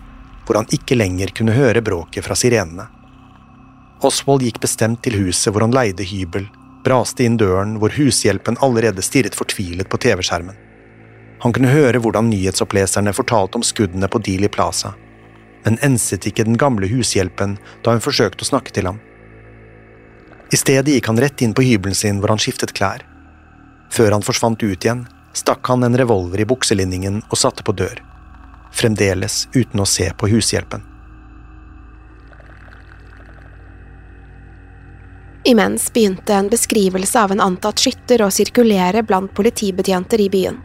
hvor 0.47 0.61
han 0.61 0.71
ikke 0.73 0.97
lenger 0.97 1.35
kunne 1.35 1.59
høre 1.59 1.83
bråket 1.85 2.25
fra 2.25 2.39
sirenene. 2.39 2.87
Oswald 4.07 4.43
gikk 4.43 4.63
bestemt 4.63 5.03
til 5.05 5.19
huset 5.21 5.53
hvor 5.53 5.67
han 5.67 5.75
leide 5.77 6.07
hybel, 6.09 6.47
braste 6.87 7.25
inn 7.27 7.37
døren 7.41 7.77
hvor 7.81 7.93
hushjelpen 7.93 8.57
allerede 8.65 9.05
stirret 9.05 9.37
fortvilet 9.37 9.91
på 9.93 10.01
TV-skjermen. 10.01 10.57
Han 11.45 11.53
kunne 11.57 11.73
høre 11.73 12.01
hvordan 12.01 12.31
nyhetsoppleserne 12.33 13.13
fortalte 13.17 13.61
om 13.61 13.65
skuddene 13.65 14.09
på 14.09 14.21
Dealey 14.25 14.49
Plaza, 14.53 14.95
men 15.65 15.79
enset 15.85 16.27
ikke 16.29 16.47
den 16.49 16.57
gamle 16.61 16.89
hushjelpen 16.89 17.59
da 17.85 17.95
hun 17.95 18.05
forsøkte 18.05 18.45
å 18.45 18.51
snakke 18.51 18.73
til 18.77 18.89
ham. 18.89 19.01
I 20.51 20.59
stedet 20.59 20.97
gikk 20.97 21.13
han 21.13 21.21
rett 21.21 21.45
inn 21.45 21.55
på 21.55 21.65
hybelen 21.65 21.97
sin 21.97 22.21
hvor 22.21 22.33
han 22.33 22.41
skiftet 22.43 22.75
klær. 22.77 23.05
Før 23.93 24.17
han 24.17 24.25
forsvant 24.25 24.63
ut 24.65 24.85
igjen, 24.85 25.05
stakk 25.37 25.69
han 25.69 25.85
en 25.87 25.99
revolver 25.99 26.41
i 26.41 26.49
bukselinningen 26.49 27.21
og 27.29 27.39
satte 27.39 27.67
på 27.67 27.77
dør. 27.77 28.01
Fremdeles 28.73 29.45
uten 29.55 29.85
å 29.85 29.89
se 29.89 30.09
på 30.17 30.31
hushjelpen. 30.33 30.90
Imens 35.45 35.93
begynte 35.93 36.35
en 36.35 36.49
beskrivelse 36.49 37.21
av 37.21 37.33
en 37.33 37.41
antatt 37.41 37.81
skytter 37.81 38.23
å 38.23 38.31
sirkulere 38.31 39.03
blant 39.03 39.33
politibetjenter 39.35 40.21
i 40.21 40.29
byen. 40.29 40.61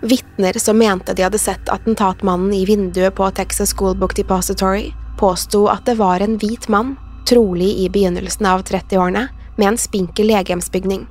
Vitner 0.00 0.58
som 0.58 0.78
mente 0.78 1.14
de 1.14 1.26
hadde 1.26 1.38
sett 1.38 1.68
attentatmannen 1.68 2.54
i 2.54 2.64
vinduet 2.64 3.14
på 3.14 3.30
Texas 3.36 3.74
School 3.74 3.96
Book 3.98 4.14
Depository, 4.16 4.92
påsto 5.18 5.66
at 5.68 5.84
det 5.86 5.98
var 5.98 6.22
en 6.24 6.38
hvit 6.38 6.68
mann 6.68 6.94
trolig 7.28 7.74
i 7.78 7.88
begynnelsen 7.90 8.46
av 8.46 8.62
30-årene, 8.62 9.28
med 9.56 9.68
en 9.68 9.78
spinkel 9.78 10.30
legemsbygning. 10.30 11.06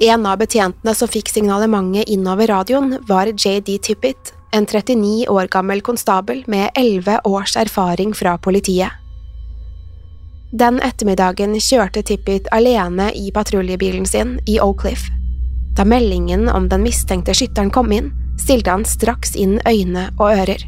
En 0.00 0.26
av 0.26 0.38
betjentene 0.38 0.94
som 0.94 1.10
fikk 1.10 1.28
signalementet 1.32 2.08
innover 2.10 2.48
radioen, 2.52 2.98
var 3.08 3.32
JD 3.32 3.78
Tippett, 3.82 4.32
en 4.52 4.66
39 4.66 5.26
år 5.28 5.48
gammel 5.50 5.82
konstabel 5.82 6.44
med 6.46 6.70
11 6.74 7.20
års 7.24 7.56
erfaring 7.56 8.14
fra 8.14 8.36
politiet. 8.38 9.03
Den 10.54 10.76
ettermiddagen 10.86 11.56
kjørte 11.58 12.04
Tippit 12.06 12.46
alene 12.54 13.08
i 13.18 13.32
patruljebilen 13.34 14.04
sin 14.06 14.36
i 14.46 14.60
Oak 14.62 14.84
Cliff. 14.84 15.08
Da 15.74 15.82
meldingen 15.82 16.46
om 16.48 16.68
den 16.70 16.84
mistenkte 16.86 17.34
skytteren 17.34 17.72
kom 17.74 17.90
inn, 17.92 18.12
stilte 18.38 18.70
han 18.70 18.86
straks 18.86 19.34
inn 19.34 19.56
øyne 19.66 20.04
og 20.14 20.28
ører. 20.28 20.62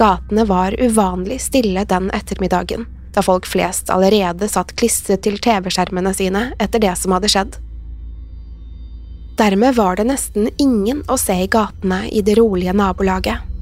Gatene 0.00 0.46
var 0.48 0.78
uvanlig 0.80 1.36
stille 1.44 1.84
den 1.84 2.08
ettermiddagen, 2.16 2.88
da 3.12 3.20
folk 3.20 3.44
flest 3.44 3.92
allerede 3.92 4.48
satt 4.48 4.72
klistret 4.72 5.20
til 5.28 5.36
TV-skjermene 5.36 6.14
sine 6.16 6.46
etter 6.56 6.80
det 6.80 6.96
som 6.96 7.12
hadde 7.12 7.28
skjedd. 7.28 7.60
Dermed 9.36 9.76
var 9.76 10.00
det 10.00 10.08
nesten 10.08 10.48
ingen 10.56 11.04
å 11.12 11.20
se 11.20 11.42
i 11.44 11.52
gatene 11.52 12.06
i 12.08 12.24
det 12.24 12.40
rolige 12.40 12.72
nabolaget. 12.72 13.52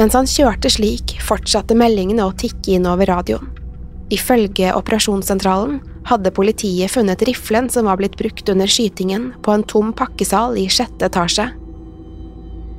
Mens 0.00 0.16
han 0.16 0.24
kjørte 0.24 0.72
slik, 0.72 1.18
fortsatte 1.20 1.76
meldingene 1.76 2.24
å 2.24 2.32
tikke 2.32 2.78
inn 2.78 2.88
over 2.88 3.12
radioen. 3.18 3.59
Ifølge 4.10 4.72
operasjonssentralen 4.74 5.78
hadde 6.08 6.32
politiet 6.34 6.90
funnet 6.90 7.22
riflen 7.28 7.68
som 7.70 7.86
var 7.86 8.00
blitt 8.00 8.16
brukt 8.18 8.48
under 8.50 8.70
skytingen, 8.70 9.30
på 9.42 9.54
en 9.54 9.62
tom 9.62 9.92
pakkesal 9.94 10.58
i 10.58 10.66
sjette 10.72 11.06
etasje. 11.06 11.46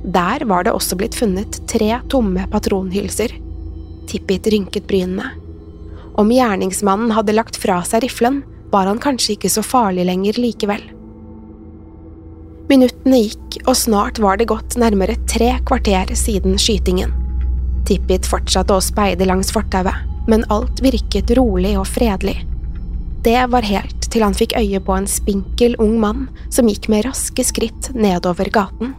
Der 0.02 0.44
var 0.50 0.66
det 0.66 0.74
også 0.74 0.98
blitt 0.98 1.16
funnet 1.16 1.62
tre 1.70 1.94
tomme 2.12 2.44
patronhylser, 2.52 3.38
Tippit 4.10 4.46
rynket 4.50 4.88
brynene. 4.90 5.28
Om 6.18 6.32
gjerningsmannen 6.34 7.14
hadde 7.16 7.36
lagt 7.36 7.56
fra 7.56 7.78
seg 7.86 8.02
riflen, 8.04 8.42
var 8.72 8.88
han 8.90 9.00
kanskje 9.00 9.36
ikke 9.36 9.50
så 9.52 9.62
farlig 9.64 10.04
lenger 10.08 10.40
likevel. 10.42 10.82
Minuttene 12.68 13.20
gikk, 13.22 13.60
og 13.62 13.76
snart 13.78 14.18
var 14.22 14.40
det 14.40 14.50
gått 14.50 14.76
nærmere 14.80 15.16
tre 15.30 15.54
kvarter 15.68 16.12
siden 16.18 16.58
skytingen. 16.60 17.14
Tippit 17.88 18.26
fortsatte 18.28 18.74
å 18.74 18.84
speide 18.84 19.28
langs 19.28 19.52
fortauet, 19.54 20.11
men 20.26 20.44
alt 20.52 20.82
virket 20.84 21.30
rolig 21.38 21.74
og 21.78 21.86
fredelig. 21.90 22.42
Det 23.22 23.38
var 23.50 23.62
helt 23.66 24.08
til 24.10 24.24
han 24.24 24.34
fikk 24.34 24.56
øye 24.58 24.80
på 24.82 24.96
en 24.96 25.06
spinkel, 25.06 25.76
ung 25.80 25.94
mann 26.02 26.26
som 26.50 26.68
gikk 26.68 26.88
med 26.92 27.06
raske 27.06 27.44
skritt 27.46 27.92
nedover 27.94 28.50
gaten. 28.52 28.96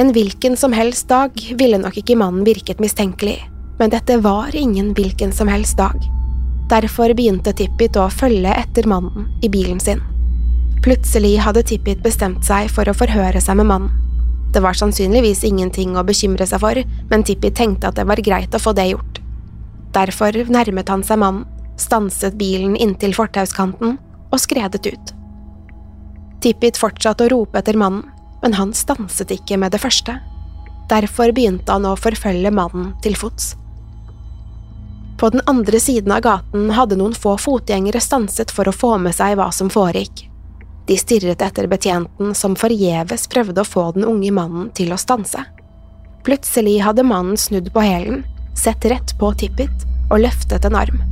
En 0.00 0.12
hvilken 0.12 0.56
som 0.56 0.74
helst 0.76 1.08
dag 1.08 1.32
ville 1.56 1.78
nok 1.80 1.96
ikke 2.00 2.16
mannen 2.20 2.44
virket 2.44 2.80
mistenkelig, 2.80 3.38
men 3.78 3.92
dette 3.92 4.18
var 4.24 4.56
ingen 4.56 4.92
hvilken 4.96 5.32
som 5.32 5.48
helst 5.48 5.78
dag. 5.80 5.96
Derfor 6.68 7.14
begynte 7.14 7.54
Tippit 7.56 7.96
å 7.96 8.08
følge 8.10 8.52
etter 8.52 8.88
mannen 8.90 9.28
i 9.44 9.48
bilen 9.52 9.80
sin. 9.80 10.02
Plutselig 10.84 11.36
hadde 11.44 11.62
Tippit 11.68 12.02
bestemt 12.04 12.44
seg 12.44 12.68
for 12.72 12.88
å 12.88 12.96
forhøre 12.96 13.40
seg 13.40 13.60
med 13.60 13.70
mannen. 13.70 13.92
Det 14.52 14.62
var 14.64 14.76
sannsynligvis 14.76 15.44
ingenting 15.44 15.96
å 15.96 16.04
bekymre 16.06 16.46
seg 16.48 16.62
for, 16.62 16.80
men 17.10 17.24
Tippit 17.26 17.56
tenkte 17.58 17.90
at 17.90 18.00
det 18.00 18.06
var 18.08 18.24
greit 18.24 18.56
å 18.56 18.62
få 18.62 18.72
det 18.76 18.90
gjort. 18.90 19.15
Derfor 19.96 20.36
nærmet 20.52 20.90
han 20.92 21.04
seg 21.06 21.20
mannen, 21.22 21.46
stanset 21.80 22.36
bilen 22.36 22.76
inntil 22.76 23.14
fortauskanten 23.16 23.96
og 24.32 24.40
skredet 24.40 24.84
ut. 24.84 25.12
Tippit 26.44 26.76
fortsatte 26.80 27.24
å 27.24 27.32
rope 27.32 27.60
etter 27.60 27.78
mannen, 27.80 28.04
men 28.42 28.56
han 28.58 28.74
stanset 28.76 29.32
ikke 29.32 29.56
med 29.60 29.72
det 29.72 29.80
første. 29.80 30.18
Derfor 30.90 31.32
begynte 31.34 31.72
han 31.72 31.88
å 31.88 31.96
forfølge 31.98 32.52
mannen 32.54 32.92
til 33.02 33.16
fots. 33.18 33.54
På 35.16 35.30
den 35.32 35.40
andre 35.48 35.80
siden 35.80 36.12
av 36.12 36.20
gaten 36.26 36.68
hadde 36.76 36.98
noen 37.00 37.16
få 37.16 37.38
fotgjengere 37.40 38.02
stanset 38.04 38.52
for 38.52 38.68
å 38.68 38.76
få 38.76 38.92
med 39.00 39.16
seg 39.16 39.38
hva 39.40 39.48
som 39.48 39.72
foregikk. 39.72 40.26
De 40.86 40.94
stirret 41.00 41.40
etter 41.42 41.66
betjenten 41.66 42.34
som 42.36 42.54
forgjeves 42.54 43.26
prøvde 43.32 43.64
å 43.64 43.66
få 43.66 43.88
den 43.96 44.04
unge 44.06 44.30
mannen 44.30 44.68
til 44.76 44.92
å 44.92 45.00
stanse. 45.00 45.40
Plutselig 46.26 46.82
hadde 46.84 47.06
mannen 47.06 47.40
snudd 47.40 47.72
på 47.72 47.82
hælen, 47.82 48.22
sett 48.58 48.84
rett 48.84 49.12
på 49.18 49.32
Tippet 49.38 49.84
og 50.10 50.22
løftet 50.24 50.64
en 50.64 50.76
arm. 50.78 51.02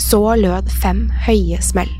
Så 0.00 0.20
lød 0.36 0.70
fem 0.82 1.06
høye 1.26 1.60
smell. 1.62 1.90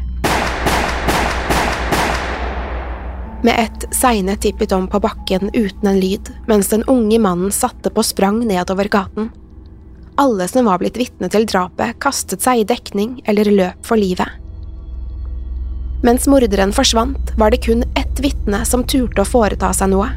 Med 3.43 3.59
ett 3.59 3.89
segnet 3.95 4.41
Tippet 4.45 4.73
om 4.73 4.87
på 4.89 5.01
bakken 5.03 5.51
uten 5.53 5.89
en 5.89 6.01
lyd, 6.01 6.31
mens 6.47 6.71
den 6.71 6.85
unge 6.87 7.19
mannen 7.19 7.51
satte 7.53 7.91
på 7.91 8.05
sprang 8.07 8.45
nedover 8.47 8.89
gaten. 8.89 9.33
Alle 10.21 10.47
som 10.49 10.69
var 10.69 10.79
blitt 10.79 11.01
vitne 11.01 11.31
til 11.33 11.49
drapet, 11.49 11.99
kastet 11.99 12.45
seg 12.45 12.63
i 12.63 12.69
dekning 12.69 13.19
eller 13.27 13.51
løp 13.51 13.89
for 13.89 13.99
livet. 13.99 14.29
Mens 16.03 16.29
morderen 16.31 16.75
forsvant, 16.75 17.35
var 17.39 17.51
det 17.51 17.65
kun 17.67 17.83
ett 17.97 18.03
et 18.13 18.21
vitne 18.21 18.65
som 18.69 18.85
turte 18.85 19.23
å 19.23 19.29
foreta 19.29 19.73
seg 19.77 19.93
noe. 19.95 20.11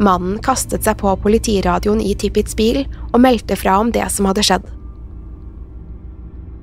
Mannen 0.00 0.38
kastet 0.42 0.86
seg 0.86 0.96
på 1.02 1.12
politiradioen 1.20 2.00
i 2.00 2.14
Tippits 2.16 2.56
bil 2.56 2.86
og 3.10 3.20
meldte 3.20 3.56
fra 3.60 3.76
om 3.82 3.90
det 3.92 4.06
som 4.12 4.28
hadde 4.30 4.44
skjedd. 4.46 4.68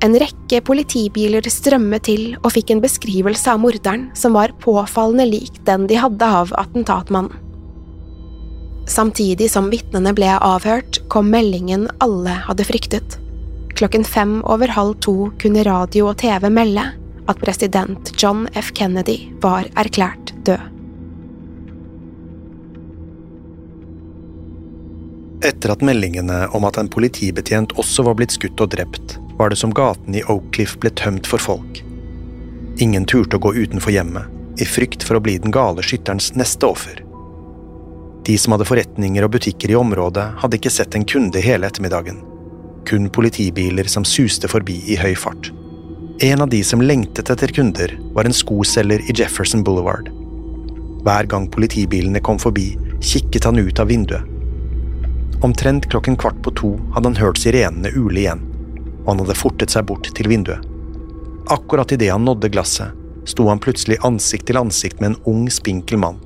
En 0.06 0.14
rekke 0.22 0.60
politibiler 0.62 1.46
strømmet 1.50 2.06
til 2.06 2.24
og 2.44 2.52
fikk 2.54 2.74
en 2.74 2.82
beskrivelse 2.84 3.50
av 3.50 3.62
morderen 3.62 4.08
som 4.18 4.36
var 4.38 4.54
påfallende 4.62 5.26
lik 5.30 5.58
den 5.70 5.88
de 5.90 5.98
hadde 5.98 6.34
av 6.42 6.54
attentatmannen. 6.58 7.34
Samtidig 8.88 9.50
som 9.52 9.68
vitnene 9.68 10.14
ble 10.16 10.30
avhørt, 10.32 11.02
kom 11.12 11.28
meldingen 11.34 11.90
alle 12.00 12.38
hadde 12.46 12.64
fryktet. 12.70 13.18
Klokken 13.76 14.08
fem 14.08 14.40
over 14.48 14.72
halv 14.72 14.96
to 15.04 15.28
kunne 15.42 15.66
radio 15.68 16.08
og 16.14 16.22
TV 16.24 16.48
melde 16.54 16.88
at 17.28 17.44
president 17.44 18.14
John 18.16 18.48
F. 18.56 18.72
Kennedy 18.78 19.20
var 19.44 19.68
erklært 19.76 20.32
død. 20.48 20.77
Etter 25.46 25.70
at 25.70 25.84
meldingene 25.86 26.48
om 26.58 26.66
at 26.66 26.80
en 26.82 26.90
politibetjent 26.90 27.76
også 27.78 28.08
var 28.08 28.16
blitt 28.18 28.34
skutt 28.34 28.62
og 28.64 28.72
drept, 28.74 29.18
var 29.38 29.52
det 29.54 29.60
som 29.62 29.74
gaten 29.76 30.16
i 30.18 30.24
Oakcliff 30.26 30.78
ble 30.82 30.90
tømt 30.98 31.28
for 31.30 31.42
folk. 31.42 31.84
Ingen 32.82 33.06
turte 33.06 33.38
å 33.38 33.44
gå 33.46 33.54
utenfor 33.54 33.94
hjemmet, 33.94 34.32
i 34.58 34.66
frykt 34.66 35.06
for 35.06 35.20
å 35.20 35.22
bli 35.22 35.36
den 35.42 35.54
gale 35.54 35.86
skytterens 35.86 36.32
neste 36.38 36.66
offer. 36.66 37.04
De 38.26 38.38
som 38.42 38.56
hadde 38.56 38.66
forretninger 38.68 39.24
og 39.24 39.36
butikker 39.36 39.72
i 39.72 39.78
området, 39.78 40.26
hadde 40.42 40.58
ikke 40.58 40.74
sett 40.74 40.98
en 40.98 41.06
kunde 41.08 41.42
hele 41.44 41.70
ettermiddagen. 41.70 42.18
Kun 42.90 43.06
politibiler 43.14 43.88
som 43.92 44.06
suste 44.08 44.50
forbi 44.50 44.80
i 44.90 44.98
høy 44.98 45.14
fart. 45.16 45.52
En 46.26 46.42
av 46.42 46.50
de 46.50 46.64
som 46.66 46.82
lengtet 46.82 47.30
etter 47.30 47.54
kunder, 47.54 47.94
var 48.18 48.26
en 48.26 48.34
skoselger 48.34 49.06
i 49.06 49.14
Jefferson 49.14 49.62
Boulevard. 49.64 50.10
Hver 51.06 51.30
gang 51.30 51.46
politibilene 51.54 52.24
kom 52.26 52.42
forbi, 52.42 52.72
kikket 53.06 53.46
han 53.46 53.62
ut 53.62 53.80
av 53.80 53.94
vinduet. 53.94 54.37
Omtrent 55.46 55.90
klokken 55.92 56.18
kvart 56.18 56.40
på 56.44 56.54
to 56.58 56.76
hadde 56.96 57.12
han 57.12 57.20
hørt 57.22 57.42
sirenene 57.42 57.94
ule 57.96 58.24
igjen 58.24 58.46
og 59.08 59.14
han 59.14 59.24
hadde 59.24 59.40
fortet 59.40 59.72
seg 59.72 59.86
bort 59.88 60.10
til 60.12 60.28
vinduet. 60.28 60.64
Akkurat 61.48 61.92
idet 61.96 62.12
han 62.12 62.26
nådde 62.28 62.50
glasset, 62.52 62.92
sto 63.24 63.48
han 63.48 63.62
plutselig 63.64 64.02
ansikt 64.04 64.50
til 64.50 64.60
ansikt 64.60 65.00
med 65.00 65.14
en 65.14 65.22
ung, 65.32 65.46
spinkel 65.52 66.02
mann. 66.04 66.20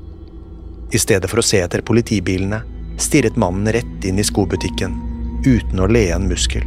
I 0.90 0.98
stedet 0.98 1.30
for 1.30 1.40
å 1.40 1.46
se 1.46 1.62
etter 1.62 1.86
politibilene, 1.86 2.64
stirret 2.98 3.38
mannen 3.38 3.70
rett 3.74 4.08
inn 4.10 4.18
i 4.18 4.26
skobutikken, 4.26 4.98
uten 5.46 5.78
å 5.78 5.90
le 5.94 6.08
en 6.16 6.26
muskel. 6.30 6.66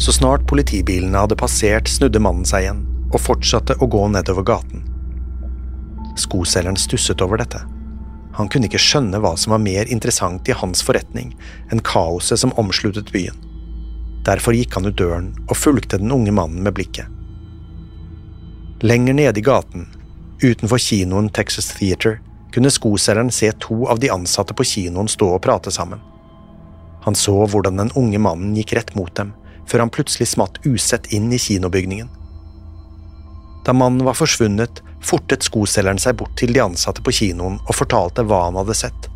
Så 0.00 0.12
snart 0.12 0.44
politibilene 0.48 1.24
hadde 1.24 1.40
passert, 1.40 1.88
snudde 1.88 2.20
mannen 2.20 2.44
seg 2.48 2.66
igjen 2.66 2.84
og 3.10 3.20
fortsatte 3.24 3.78
å 3.80 3.88
gå 3.90 4.04
nedover 4.12 4.44
gaten. 4.44 4.84
Skoselgeren 6.20 6.76
stusset 6.76 7.24
over 7.24 7.40
dette. 7.40 7.64
Han 8.40 8.48
kunne 8.48 8.70
ikke 8.70 8.80
skjønne 8.80 9.20
hva 9.20 9.34
som 9.36 9.52
var 9.52 9.60
mer 9.60 9.90
interessant 9.92 10.48
i 10.48 10.56
hans 10.56 10.80
forretning 10.86 11.34
enn 11.68 11.82
kaoset 11.84 12.40
som 12.40 12.54
omsluttet 12.60 13.12
byen. 13.12 13.36
Derfor 14.24 14.56
gikk 14.56 14.78
han 14.78 14.88
ut 14.88 14.96
døren 14.96 15.30
og 15.46 15.58
fulgte 15.60 15.98
den 16.00 16.12
unge 16.14 16.32
mannen 16.32 16.64
med 16.64 16.72
blikket. 16.76 17.04
Lenger 18.80 19.16
nede 19.16 19.40
i 19.40 19.44
gaten, 19.44 19.90
utenfor 20.40 20.80
kinoen 20.80 21.28
Texas 21.36 21.68
Theater, 21.76 22.22
kunne 22.54 22.72
skoselgeren 22.72 23.30
se 23.30 23.50
to 23.60 23.84
av 23.92 24.00
de 24.00 24.08
ansatte 24.10 24.56
på 24.56 24.64
kinoen 24.64 25.10
stå 25.12 25.34
og 25.36 25.42
prate 25.44 25.72
sammen. 25.74 26.00
Han 27.04 27.16
så 27.16 27.34
hvordan 27.44 27.76
den 27.76 27.92
unge 27.96 28.20
mannen 28.20 28.56
gikk 28.56 28.72
rett 28.76 28.94
mot 28.96 29.12
dem, 29.20 29.34
før 29.68 29.84
han 29.84 29.92
plutselig 29.92 30.30
smatt 30.32 30.56
usett 30.64 31.12
inn 31.12 31.28
i 31.32 31.38
kinobygningen. 31.38 32.08
Da 33.68 33.76
mannen 33.76 34.04
var 34.08 34.16
forsvunnet, 34.16 34.80
fortet 35.04 35.46
skoselgeren 35.46 35.98
seg 35.98 36.18
bort 36.20 36.36
til 36.38 36.52
de 36.54 36.62
ansatte 36.62 37.02
på 37.02 37.14
kinoen 37.14 37.58
og 37.66 37.76
fortalte 37.76 38.24
hva 38.26 38.44
han 38.46 38.58
hadde 38.60 38.76
sett. 38.76 39.10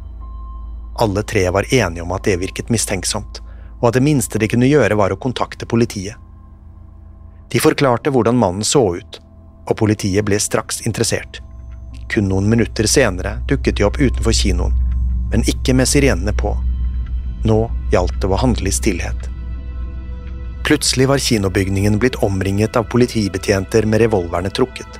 Alle 1.03 1.23
tre 1.27 1.49
var 1.51 1.67
enige 1.75 2.05
om 2.05 2.13
at 2.15 2.25
det 2.25 2.39
virket 2.41 2.71
mistenksomt 2.73 3.45
og 3.85 3.91
at 3.91 3.99
det 3.99 4.05
minste 4.07 4.41
de 4.41 4.49
kunne 4.49 4.69
gjøre 4.69 4.97
var 4.97 5.13
å 5.13 5.21
kontakte 5.21 5.67
politiet. 5.69 6.17
De 7.53 7.61
forklarte 7.61 8.09
hvordan 8.15 8.39
mannen 8.41 8.65
så 8.65 8.81
ut, 8.97 9.19
og 9.69 9.77
politiet 9.77 10.25
ble 10.25 10.39
straks 10.41 10.81
interessert. 10.89 11.43
Kun 12.09 12.31
noen 12.31 12.49
minutter 12.49 12.89
senere 12.89 13.37
dukket 13.51 13.77
de 13.77 13.85
opp 13.85 14.01
utenfor 14.01 14.33
kinoen, 14.33 14.73
men 15.35 15.45
ikke 15.53 15.77
med 15.77 15.91
sirenene 15.91 16.33
på. 16.33 16.55
Nå 17.45 17.59
gjaldt 17.93 18.17
det 18.23 18.33
å 18.33 18.41
handle 18.41 18.73
i 18.73 18.75
stillhet. 18.75 19.29
Plutselig 20.65 21.11
var 21.11 21.21
kinobygningen 21.21 22.01
blitt 22.01 22.17
omringet 22.25 22.81
av 22.81 22.89
politibetjenter 22.89 23.85
med 23.85 24.01
revolverne 24.01 24.49
trukket. 24.49 24.97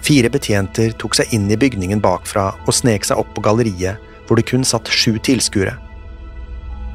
Fire 0.00 0.30
betjenter 0.32 0.94
tok 0.96 1.14
seg 1.18 1.34
inn 1.34 1.50
i 1.52 1.58
bygningen 1.60 2.00
bakfra 2.00 2.50
og 2.64 2.74
snek 2.74 3.04
seg 3.04 3.20
opp 3.20 3.34
på 3.36 3.44
galleriet, 3.44 4.00
hvor 4.26 4.40
det 4.40 4.48
kun 4.48 4.64
satt 4.64 4.88
sju 4.88 5.18
tilskuere. 5.18 5.76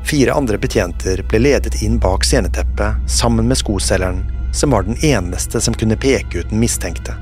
Fire 0.06 0.34
andre 0.38 0.58
betjenter 0.62 1.22
ble 1.30 1.41
ledet 1.41 1.82
inn 1.86 2.00
bak 2.02 2.26
sceneteppet 2.26 3.10
sammen 3.10 3.50
med 3.50 3.58
skoselgeren, 3.62 4.24
som 4.54 4.74
var 4.74 4.86
den 4.86 4.98
eneste 5.06 5.62
som 5.62 5.74
kunne 5.74 5.98
peke 5.98 6.41
ut 6.41 6.50
den 6.50 6.62
mistenkte. 6.62 7.15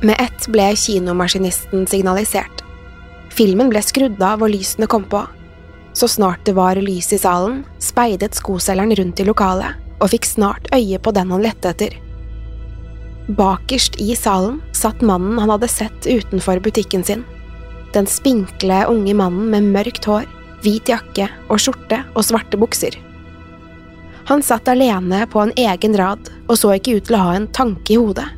Med 0.00 0.16
ett 0.16 0.48
ble 0.48 0.70
kinomaskinisten 0.80 1.84
signalisert. 1.86 2.64
Filmen 3.36 3.68
ble 3.68 3.82
skrudd 3.84 4.20
av 4.24 4.40
og 4.40 4.52
lysene 4.52 4.88
kom 4.88 5.04
på. 5.04 5.20
Så 5.92 6.08
snart 6.08 6.40
det 6.48 6.56
var 6.56 6.80
lys 6.80 7.12
i 7.12 7.20
salen, 7.20 7.62
speidet 7.82 8.36
skoselgeren 8.38 8.96
rundt 8.96 9.20
i 9.20 9.28
lokalet 9.28 9.79
og 10.00 10.12
fikk 10.12 10.28
snart 10.28 10.70
øye 10.74 10.98
på 10.98 11.12
den 11.14 11.30
han 11.30 11.44
lette 11.44 11.74
etter. 11.74 11.96
Bakerst 13.30 14.00
i 14.02 14.16
salen 14.18 14.58
satt 14.74 15.04
mannen 15.06 15.38
han 15.38 15.52
hadde 15.52 15.68
sett 15.70 16.08
utenfor 16.08 16.58
butikken 16.64 17.04
sin 17.06 17.22
den 17.92 18.06
spinkle, 18.06 18.84
unge 18.86 19.14
mannen 19.14 19.50
med 19.50 19.70
mørkt 19.74 20.06
hår, 20.06 20.26
hvit 20.62 20.90
jakke 20.90 21.28
og 21.50 21.60
skjorte 21.62 22.02
og 22.14 22.26
svarte 22.26 22.58
bukser. 22.60 22.96
Han 24.30 24.44
satt 24.46 24.68
alene 24.70 25.24
på 25.30 25.40
en 25.42 25.54
egen 25.58 25.96
rad 25.98 26.30
og 26.46 26.58
så 26.60 26.76
ikke 26.76 26.98
ut 26.98 27.08
til 27.08 27.18
å 27.18 27.24
ha 27.24 27.32
en 27.38 27.48
tanke 27.56 27.96
i 27.96 27.98
hodet. 27.98 28.28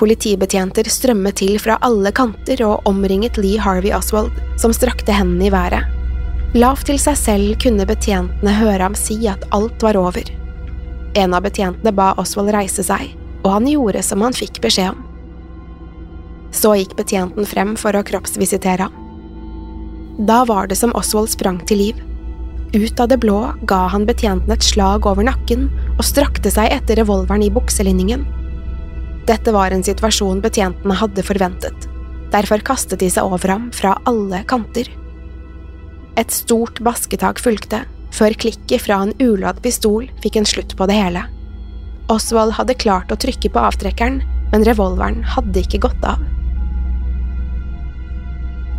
Politibetjenter 0.00 0.88
strømmet 0.88 1.36
til 1.42 1.58
fra 1.60 1.76
alle 1.84 2.12
kanter 2.16 2.62
og 2.64 2.86
omringet 2.88 3.36
Lee 3.36 3.60
Harvey 3.60 3.92
Oswald, 3.92 4.32
som 4.56 4.72
strakte 4.72 5.12
hendene 5.12 5.50
i 5.50 5.52
været. 5.52 5.99
Lavt 6.50 6.88
til 6.88 6.96
seg 6.98 7.14
selv 7.14 7.58
kunne 7.62 7.84
betjentene 7.86 8.52
høre 8.56 8.82
ham 8.82 8.96
si 8.98 9.14
at 9.30 9.44
alt 9.54 9.84
var 9.86 9.94
over. 9.94 10.26
En 11.14 11.34
av 11.36 11.44
betjentene 11.44 11.92
ba 11.94 12.08
Oswald 12.18 12.50
reise 12.50 12.82
seg, 12.82 13.12
og 13.44 13.52
han 13.54 13.68
gjorde 13.70 14.02
som 14.02 14.24
han 14.26 14.34
fikk 14.34 14.58
beskjed 14.64 14.90
om. 14.90 15.04
Så 16.50 16.72
gikk 16.74 16.96
betjenten 16.98 17.46
frem 17.46 17.76
for 17.78 17.94
å 17.94 18.02
kroppsvisitere 18.02 18.88
ham. 18.88 18.96
Da 20.26 20.40
var 20.48 20.66
det 20.66 20.80
som 20.80 20.90
Oswald 20.98 21.30
sprang 21.30 21.60
til 21.70 21.84
liv. 21.84 22.00
Ut 22.74 22.98
av 22.98 23.12
det 23.12 23.20
blå 23.22 23.38
ga 23.70 23.84
han 23.94 24.08
betjenten 24.08 24.50
et 24.50 24.66
slag 24.66 25.06
over 25.06 25.26
nakken 25.26 25.68
og 25.96 26.02
strakte 26.06 26.50
seg 26.50 26.74
etter 26.74 26.98
revolveren 26.98 27.46
i 27.46 27.52
bukselinningen. 27.54 28.26
Dette 29.30 29.54
var 29.54 29.70
en 29.70 29.86
situasjon 29.86 30.42
betjentene 30.42 30.98
hadde 30.98 31.22
forventet. 31.22 31.86
Derfor 32.34 32.58
kastet 32.66 32.98
de 33.02 33.10
seg 33.10 33.22
over 33.22 33.54
ham 33.54 33.70
fra 33.74 33.94
alle 34.10 34.42
kanter. 34.50 34.90
Et 36.18 36.34
stort 36.34 36.80
basketak 36.82 37.38
fulgte, 37.42 37.84
før 38.14 38.34
klikket 38.34 38.86
fra 38.86 39.02
en 39.04 39.14
uladd 39.22 39.60
pistol 39.62 40.08
fikk 40.22 40.40
en 40.40 40.48
slutt 40.48 40.74
på 40.76 40.88
det 40.90 40.98
hele. 40.98 41.22
Oswald 42.10 42.56
hadde 42.56 42.74
klart 42.74 43.12
å 43.14 43.18
trykke 43.20 43.52
på 43.54 43.62
avtrekkeren, 43.62 44.20
men 44.50 44.66
revolveren 44.66 45.22
hadde 45.36 45.62
ikke 45.62 45.82
gått 45.86 46.06
av. 46.06 46.22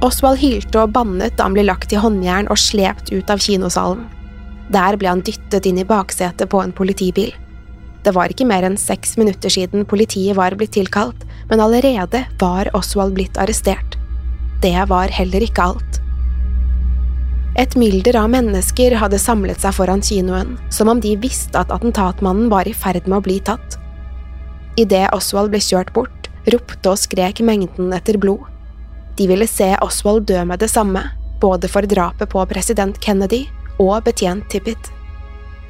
Oswald 0.04 0.42
hylte 0.42 0.82
og 0.82 0.96
bannet 0.96 1.38
da 1.38 1.46
han 1.46 1.56
ble 1.56 1.68
lagt 1.68 1.94
i 1.94 2.02
håndjern 2.02 2.50
og 2.52 2.60
slept 2.60 3.14
ut 3.14 3.30
av 3.30 3.40
kinosalen. 3.44 4.08
Der 4.74 4.98
ble 4.98 5.12
han 5.12 5.24
dyttet 5.24 5.68
inn 5.70 5.80
i 5.80 5.88
baksetet 5.88 6.50
på 6.52 6.60
en 6.64 6.74
politibil. 6.76 7.32
Det 8.02 8.16
var 8.16 8.34
ikke 8.34 8.48
mer 8.50 8.66
enn 8.66 8.80
seks 8.82 9.14
minutter 9.22 9.54
siden 9.54 9.86
politiet 9.86 10.36
var 10.36 10.56
blitt 10.58 10.74
tilkalt, 10.74 11.22
men 11.52 11.62
allerede 11.62 12.24
var 12.42 12.72
Oswald 12.78 13.14
blitt 13.14 13.38
arrestert. 13.38 14.00
Det 14.64 14.74
var 14.90 15.14
heller 15.14 15.46
ikke 15.46 15.70
alt. 15.70 16.01
Et 17.60 17.74
mylder 17.76 18.16
av 18.16 18.30
mennesker 18.32 18.94
hadde 18.96 19.20
samlet 19.20 19.60
seg 19.60 19.76
foran 19.76 20.02
kinoen, 20.06 20.56
som 20.72 20.88
om 20.92 21.02
de 21.04 21.18
visste 21.20 21.60
at 21.60 21.72
attentatmannen 21.74 22.48
var 22.52 22.68
i 22.68 22.74
ferd 22.74 23.10
med 23.10 23.20
å 23.20 23.26
bli 23.26 23.40
tatt. 23.44 23.76
Idet 24.80 25.10
Oswald 25.12 25.52
ble 25.52 25.60
kjørt 25.60 25.92
bort, 25.94 26.30
ropte 26.48 26.94
og 26.94 27.02
skrek 27.02 27.44
mengden 27.44 27.92
etter 27.94 28.18
blod. 28.22 28.48
De 29.20 29.28
ville 29.28 29.48
se 29.52 29.74
Oswald 29.84 30.30
dø 30.32 30.46
med 30.48 30.64
det 30.64 30.72
samme, 30.72 31.04
både 31.44 31.68
for 31.68 31.84
drapet 31.84 32.32
på 32.32 32.46
president 32.48 32.98
Kennedy 33.04 33.44
og 33.82 34.00
betjent 34.08 34.48
Tippit. 34.50 34.94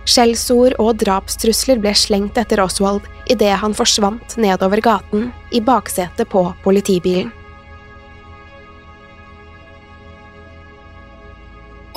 Skjellsord 0.06 0.78
og 0.82 1.02
drapstrusler 1.02 1.82
ble 1.82 1.94
slengt 1.98 2.38
etter 2.38 2.62
Oswald 2.62 3.06
idet 3.30 3.54
han 3.62 3.74
forsvant 3.78 4.38
nedover 4.38 4.82
gaten 4.86 5.30
i 5.54 5.62
baksetet 5.66 6.30
på 6.30 6.46
politibilen. 6.64 7.34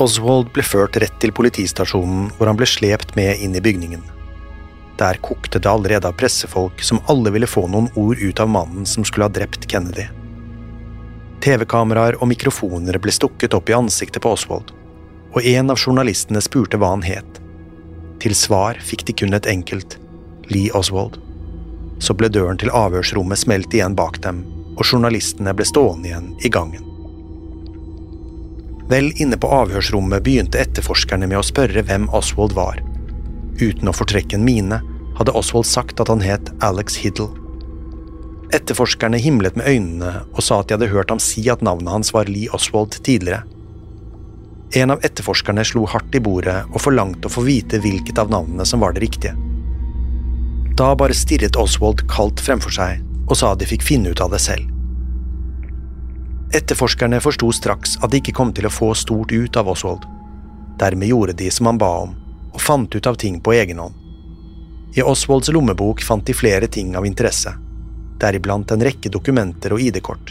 Oswald 0.02 0.48
ble 0.54 0.64
ført 0.66 0.96
rett 0.98 1.14
til 1.22 1.30
politistasjonen, 1.34 2.32
hvor 2.34 2.50
han 2.50 2.58
ble 2.58 2.66
slept 2.66 3.14
med 3.14 3.38
inn 3.38 3.54
i 3.54 3.62
bygningen. 3.62 4.02
Der 4.98 5.18
kokte 5.22 5.60
det 5.62 5.70
allerede 5.70 6.08
av 6.10 6.16
pressefolk 6.18 6.82
som 6.82 7.02
alle 7.10 7.30
ville 7.34 7.50
få 7.50 7.66
noen 7.70 7.86
ord 7.98 8.18
ut 8.18 8.40
av 8.42 8.50
mannen 8.50 8.86
som 8.86 9.06
skulle 9.06 9.28
ha 9.28 9.34
drept 9.34 9.68
Kennedy. 9.70 10.06
TV-kameraer 11.44 12.18
og 12.20 12.30
mikrofoner 12.30 12.98
ble 13.02 13.14
stukket 13.14 13.54
opp 13.54 13.70
i 13.70 13.76
ansiktet 13.76 14.22
på 14.24 14.32
Oswald, 14.34 14.72
og 15.34 15.46
en 15.46 15.70
av 15.70 15.78
journalistene 15.78 16.42
spurte 16.42 16.78
hva 16.80 16.94
han 16.94 17.04
het. 17.06 17.42
Til 18.22 18.34
svar 18.38 18.78
fikk 18.82 19.04
de 19.06 19.16
kun 19.20 19.36
et 19.36 19.46
enkelt 19.50 19.98
Lee 20.50 20.72
Oswald. 20.74 21.20
Så 22.02 22.16
ble 22.18 22.30
døren 22.32 22.58
til 22.58 22.72
avhørsrommet 22.74 23.42
smelt 23.42 23.74
igjen 23.74 23.94
bak 23.98 24.18
dem, 24.26 24.42
og 24.74 24.82
journalistene 24.86 25.54
ble 25.54 25.66
stående 25.68 26.10
igjen 26.10 26.32
i 26.42 26.50
gangen. 26.50 26.93
Vel 28.88 29.12
inne 29.16 29.36
på 29.40 29.48
avhørsrommet 29.48 30.24
begynte 30.24 30.60
etterforskerne 30.60 31.28
med 31.30 31.40
å 31.40 31.46
spørre 31.46 31.84
hvem 31.88 32.10
Oswald 32.12 32.52
var. 32.56 32.82
Uten 33.60 33.88
å 33.88 33.94
fortrekke 33.96 34.36
en 34.36 34.44
mine 34.44 34.80
hadde 35.16 35.32
Oswald 35.38 35.68
sagt 35.68 36.02
at 36.02 36.10
han 36.12 36.20
het 36.24 36.50
Alex 36.64 36.98
Hiddle. 37.00 37.30
Etterforskerne 38.54 39.18
himlet 39.18 39.56
med 39.56 39.70
øynene 39.70 40.12
og 40.26 40.42
sa 40.44 40.60
at 40.60 40.68
de 40.68 40.76
hadde 40.76 40.90
hørt 40.92 41.14
ham 41.14 41.22
si 41.22 41.46
at 41.50 41.64
navnet 41.64 41.90
hans 41.94 42.12
var 42.14 42.28
Lee 42.28 42.50
Oswald 42.52 42.98
tidligere. 43.00 43.46
En 44.76 44.90
av 44.90 45.06
etterforskerne 45.06 45.64
slo 45.64 45.86
hardt 45.88 46.14
i 46.18 46.20
bordet 46.20 46.60
og 46.66 46.82
forlangte 46.82 47.30
å 47.30 47.32
få 47.32 47.46
vite 47.46 47.80
hvilket 47.80 48.18
av 48.20 48.32
navnene 48.34 48.66
som 48.68 48.84
var 48.84 48.92
det 48.92 49.04
riktige. 49.06 49.32
Da 50.74 50.90
bare 50.98 51.14
stirret 51.16 51.56
Oswald 51.56 52.02
kaldt 52.10 52.42
fremfor 52.42 52.74
seg 52.74 53.00
og 53.30 53.38
sa 53.38 53.54
de 53.56 53.68
fikk 53.70 53.86
finne 53.86 54.12
ut 54.12 54.20
av 54.20 54.34
det 54.34 54.42
selv. 54.42 54.73
Etterforskerne 56.54 57.18
forsto 57.20 57.48
straks 57.52 57.96
at 57.98 58.12
de 58.12 58.20
ikke 58.20 58.36
kom 58.38 58.52
til 58.54 58.68
å 58.68 58.70
få 58.70 58.92
stort 58.94 59.32
ut 59.34 59.56
av 59.58 59.72
Oswald. 59.72 60.04
Dermed 60.78 61.10
gjorde 61.10 61.34
de 61.40 61.48
som 61.50 61.66
han 61.66 61.80
ba 61.82 61.90
om, 62.04 62.12
og 62.54 62.62
fant 62.62 62.94
ut 62.94 63.08
av 63.10 63.18
ting 63.18 63.40
på 63.42 63.56
egen 63.58 63.80
hånd. 63.82 63.96
I 64.94 65.02
Oswalds 65.02 65.50
lommebok 65.50 66.04
fant 66.06 66.22
de 66.22 66.36
flere 66.38 66.68
ting 66.70 66.94
av 66.94 67.08
interesse, 67.08 67.50
deriblant 68.22 68.70
en 68.70 68.86
rekke 68.86 69.10
dokumenter 69.10 69.74
og 69.74 69.82
ID-kort. 69.82 70.30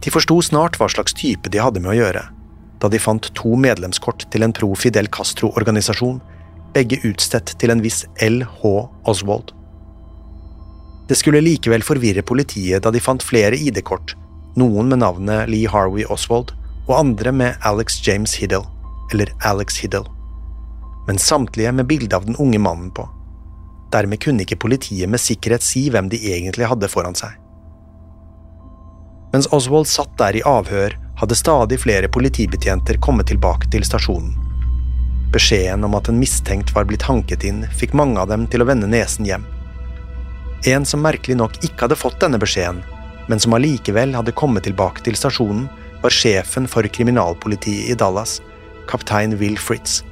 De 0.00 0.12
forsto 0.14 0.40
snart 0.48 0.80
hva 0.80 0.88
slags 0.88 1.12
type 1.12 1.52
de 1.52 1.60
hadde 1.60 1.84
med 1.84 1.92
å 1.92 1.98
gjøre, 2.00 2.24
da 2.80 2.88
de 2.88 3.00
fant 3.02 3.28
to 3.36 3.56
medlemskort 3.60 4.24
til 4.32 4.46
en 4.46 4.56
pro 4.56 4.72
Fidel 4.72 5.12
Castro-organisasjon, 5.12 6.22
begge 6.72 7.02
utstedt 7.04 7.58
til 7.60 7.76
en 7.76 7.84
viss 7.84 8.06
L.H. 8.24 8.76
Oswald. 9.04 9.52
Det 11.12 11.16
skulle 11.20 11.44
likevel 11.44 11.84
forvirre 11.84 12.24
politiet 12.24 12.84
da 12.84 12.92
de 12.92 13.04
fant 13.04 13.20
flere 13.22 13.60
ID-kort, 13.60 14.16
noen 14.56 14.90
med 14.90 15.04
navnet 15.04 15.50
Lee 15.52 15.70
Harvey 15.70 16.08
Oswald 16.08 16.54
og 16.86 16.98
andre 16.98 17.32
med 17.32 17.64
Alex 17.66 18.00
James 18.06 18.36
Hiddle, 18.40 18.64
eller 19.12 19.32
Alex 19.44 19.80
Hiddle 19.82 20.06
men 21.06 21.18
samtlige 21.18 21.72
med 21.72 21.86
bilde 21.86 22.16
av 22.16 22.26
den 22.26 22.36
unge 22.36 22.58
mannen 22.58 22.90
på. 22.90 23.08
Dermed 23.92 24.20
kunne 24.22 24.42
ikke 24.42 24.58
politiet 24.58 25.10
med 25.10 25.22
sikkerhet 25.22 25.62
si 25.62 25.86
hvem 25.90 26.10
de 26.10 26.18
egentlig 26.32 26.66
hadde 26.66 26.90
foran 26.90 27.14
seg. 27.14 27.36
Mens 29.32 29.46
Oswald 29.54 29.86
satt 29.86 30.16
der 30.18 30.36
i 30.38 30.42
avhør, 30.46 30.96
hadde 31.20 31.38
stadig 31.38 31.78
flere 31.80 32.10
politibetjenter 32.12 32.98
kommet 33.00 33.30
tilbake 33.30 33.70
til 33.70 33.86
stasjonen. 33.86 34.34
Beskjeden 35.32 35.84
om 35.86 35.94
at 35.98 36.08
en 36.10 36.18
mistenkt 36.18 36.72
var 36.74 36.86
blitt 36.88 37.06
hanket 37.06 37.44
inn, 37.46 37.64
fikk 37.78 37.94
mange 37.94 38.20
av 38.20 38.30
dem 38.30 38.46
til 38.50 38.62
å 38.62 38.68
vende 38.68 38.90
nesen 38.90 39.26
hjem. 39.28 39.46
En 40.66 40.86
som 40.88 41.02
merkelig 41.04 41.36
nok 41.38 41.58
ikke 41.62 41.86
hadde 41.86 41.98
fått 41.98 42.18
denne 42.22 42.40
beskjeden, 42.42 42.82
men 43.26 43.40
som 43.42 43.54
allikevel 43.56 44.14
hadde 44.14 44.34
kommet 44.36 44.66
tilbake 44.66 45.02
til 45.06 45.16
stasjonen, 45.18 45.66
var 46.02 46.14
sjefen 46.14 46.68
for 46.70 46.86
kriminalpolitiet 46.86 47.90
i 47.90 47.96
Dallas, 47.98 48.38
kaptein 48.90 49.36
Will 49.40 49.58
Fritz. 49.58 50.02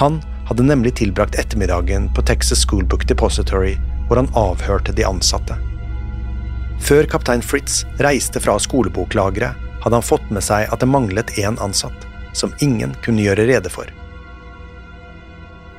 Han 0.00 0.20
hadde 0.48 0.66
nemlig 0.66 0.96
tilbrakt 1.00 1.38
ettermiddagen 1.38 2.10
på 2.14 2.22
Texas 2.26 2.66
Schoolbook 2.66 3.06
Depository, 3.08 3.76
hvor 4.08 4.20
han 4.20 4.30
avhørte 4.36 4.92
de 4.92 5.06
ansatte. 5.06 5.56
Før 6.80 7.06
kaptein 7.06 7.42
Fritz 7.44 7.84
reiste 8.02 8.40
fra 8.42 8.56
skoleboklageret, 8.58 9.68
hadde 9.80 9.96
han 9.96 10.04
fått 10.04 10.26
med 10.34 10.44
seg 10.44 10.68
at 10.68 10.82
det 10.82 10.90
manglet 10.90 11.32
én 11.40 11.56
ansatt, 11.62 12.06
som 12.36 12.52
ingen 12.60 12.92
kunne 13.04 13.24
gjøre 13.24 13.46
rede 13.48 13.72
for. 13.72 13.88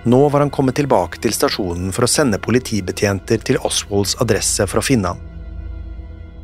Nå 0.04 0.22
var 0.34 0.42
han 0.42 0.50
kommet 0.50 0.80
tilbake 0.80 1.20
til 1.22 1.34
stasjonen 1.36 1.92
for 1.94 2.08
å 2.08 2.10
sende 2.10 2.42
politibetjenter 2.42 3.44
til 3.46 3.60
Oswalds 3.68 4.16
adresse 4.24 4.66
for 4.66 4.82
å 4.82 4.86
finne 4.86 5.14
ham. 5.14 5.31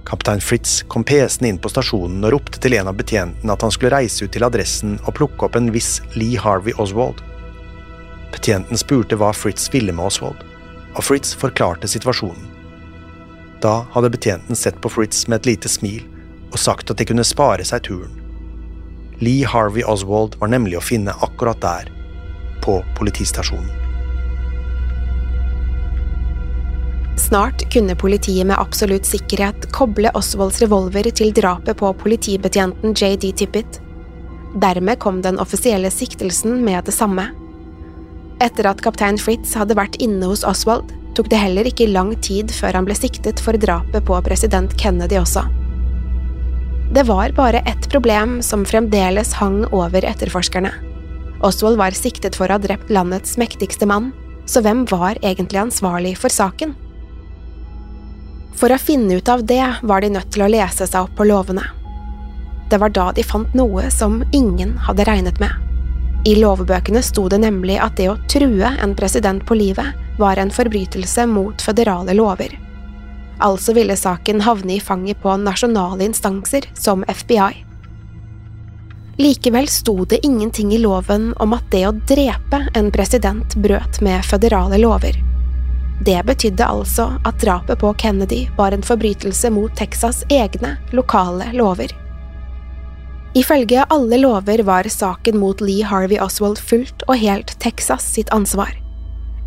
Kaptein 0.07 0.41
Fritz 0.41 0.83
kom 0.87 1.03
pesende 1.03 1.49
inn 1.49 1.57
på 1.59 1.67
stasjonen 1.67 2.23
og 2.23 2.31
ropte 2.31 2.61
til 2.63 2.77
en 2.77 2.87
av 2.87 2.95
betjentene 2.95 3.51
at 3.51 3.63
han 3.65 3.73
skulle 3.75 3.91
reise 3.91 4.23
ut 4.23 4.31
til 4.31 4.45
adressen 4.47 4.93
og 5.03 5.17
plukke 5.17 5.49
opp 5.49 5.57
en 5.59 5.67
viss 5.73 5.97
Lee 6.15 6.39
Harvey 6.39 6.71
Oswald. 6.79 7.19
Betjenten 8.31 8.79
spurte 8.79 9.17
hva 9.19 9.33
Fritz 9.35 9.67
ville 9.73 9.91
med 9.91 10.07
Oswald, 10.07 10.45
og 10.95 11.03
Fritz 11.03 11.33
forklarte 11.35 11.89
situasjonen. 11.91 12.45
Da 13.59 13.81
hadde 13.91 14.13
betjenten 14.13 14.55
sett 14.55 14.79
på 14.79 14.93
Fritz 14.93 15.25
med 15.27 15.41
et 15.41 15.51
lite 15.51 15.71
smil 15.71 16.05
og 16.53 16.61
sagt 16.61 16.93
at 16.93 17.01
de 17.01 17.07
kunne 17.09 17.27
spare 17.27 17.65
seg 17.67 17.83
turen. 17.89 18.13
Lee 19.19 19.43
Harvey 19.49 19.83
Oswald 19.83 20.37
var 20.39 20.53
nemlig 20.53 20.79
å 20.79 20.85
finne 20.87 21.15
akkurat 21.25 21.59
der, 21.59 21.91
på 22.63 22.79
politistasjonen. 22.95 23.86
Snart 27.27 27.73
kunne 27.73 27.95
politiet 27.95 28.47
med 28.47 28.55
absolutt 28.55 29.05
sikkerhet 29.05 29.65
koble 29.75 30.07
Oswalds 30.15 30.61
revolver 30.63 31.09
til 31.11 31.33
drapet 31.35 31.75
på 31.75 31.89
politibetjenten 31.99 32.93
JD 32.95 33.33
Tippett. 33.41 33.81
Dermed 34.55 35.01
kom 35.03 35.19
den 35.25 35.39
offisielle 35.43 35.91
siktelsen 35.91 36.61
med 36.63 36.85
det 36.87 36.95
samme. 36.95 37.25
Etter 38.39 38.69
at 38.71 38.79
kaptein 38.85 39.19
Fritz 39.19 39.57
hadde 39.59 39.75
vært 39.75 39.99
inne 39.99 40.31
hos 40.31 40.45
Oswald, 40.47 40.93
tok 41.19 41.27
det 41.33 41.41
heller 41.41 41.67
ikke 41.67 41.89
lang 41.91 42.13
tid 42.23 42.53
før 42.53 42.79
han 42.79 42.87
ble 42.87 42.95
siktet 42.95 43.43
for 43.43 43.59
drapet 43.59 44.07
på 44.07 44.21
president 44.23 44.77
Kennedy 44.79 45.19
også. 45.19 45.43
Det 46.95 47.03
var 47.11 47.35
bare 47.35 47.65
ett 47.67 47.91
problem 47.91 48.39
som 48.39 48.63
fremdeles 48.63 49.35
hang 49.41 49.65
over 49.75 50.07
etterforskerne. 50.07 50.71
Oswald 51.43 51.75
var 51.75 51.91
siktet 51.91 52.39
for 52.39 52.47
å 52.47 52.55
ha 52.55 52.63
drept 52.63 52.87
landets 52.87 53.35
mektigste 53.35 53.89
mann, 53.89 54.13
så 54.47 54.63
hvem 54.63 54.87
var 54.87 55.19
egentlig 55.19 55.65
ansvarlig 55.67 56.15
for 56.21 56.31
saken? 56.31 56.77
For 58.55 58.71
å 58.73 58.79
finne 58.79 59.19
ut 59.19 59.29
av 59.29 59.43
det 59.45 59.65
var 59.81 60.01
de 60.01 60.13
nødt 60.15 60.31
til 60.33 60.45
å 60.45 60.51
lese 60.51 60.87
seg 60.87 61.03
opp 61.03 61.17
på 61.17 61.27
lovene. 61.27 61.65
Det 62.69 62.77
var 62.77 62.89
da 62.89 63.11
de 63.15 63.23
fant 63.23 63.53
noe 63.55 63.89
som 63.91 64.21
ingen 64.31 64.75
hadde 64.87 65.05
regnet 65.07 65.39
med. 65.39 65.51
I 66.27 66.35
lovbøkene 66.35 67.01
sto 67.05 67.27
det 67.29 67.39
nemlig 67.39 67.77
at 67.79 67.95
det 67.99 68.09
å 68.11 68.17
true 68.27 68.71
en 68.83 68.95
president 68.95 69.45
på 69.47 69.55
livet 69.55 70.19
var 70.19 70.39
en 70.41 70.51
forbrytelse 70.51 71.27
mot 71.29 71.61
føderale 71.61 72.15
lover. 72.17 72.57
Altså 73.39 73.73
ville 73.77 73.95
saken 73.95 74.41
havne 74.41 74.75
i 74.75 74.81
fanget 74.83 75.21
på 75.21 75.37
nasjonale 75.37 76.03
instanser 76.09 76.67
som 76.73 77.05
FBI. 77.07 77.63
Likevel 79.17 79.67
sto 79.67 80.05
det 80.05 80.25
ingenting 80.25 80.73
i 80.73 80.81
loven 80.81 81.31
om 81.41 81.53
at 81.55 81.71
det 81.71 81.85
å 81.87 81.95
drepe 82.09 82.65
en 82.77 82.91
president 82.93 83.55
brøt 83.55 84.01
med 84.05 84.25
føderale 84.25 84.77
lover. 84.81 85.17
Det 86.05 86.19
betydde 86.25 86.65
altså 86.65 87.07
at 87.25 87.39
drapet 87.41 87.79
på 87.81 87.93
Kennedy 87.93 88.45
var 88.57 88.71
en 88.71 88.85
forbrytelse 88.85 89.49
mot 89.49 89.71
Texas' 89.79 90.23
egne 90.29 90.75
lokale 90.93 91.49
lover. 91.53 91.93
Ifølge 93.37 93.85
alle 93.89 94.17
lover 94.17 94.63
var 94.63 94.89
saken 94.89 95.37
mot 95.37 95.61
Lee 95.61 95.85
Harvey 95.85 96.19
Oswald 96.19 96.57
fullt 96.57 97.03
og 97.07 97.17
helt 97.21 97.59
Texas 97.59 98.05
sitt 98.13 98.29
ansvar. 98.33 98.71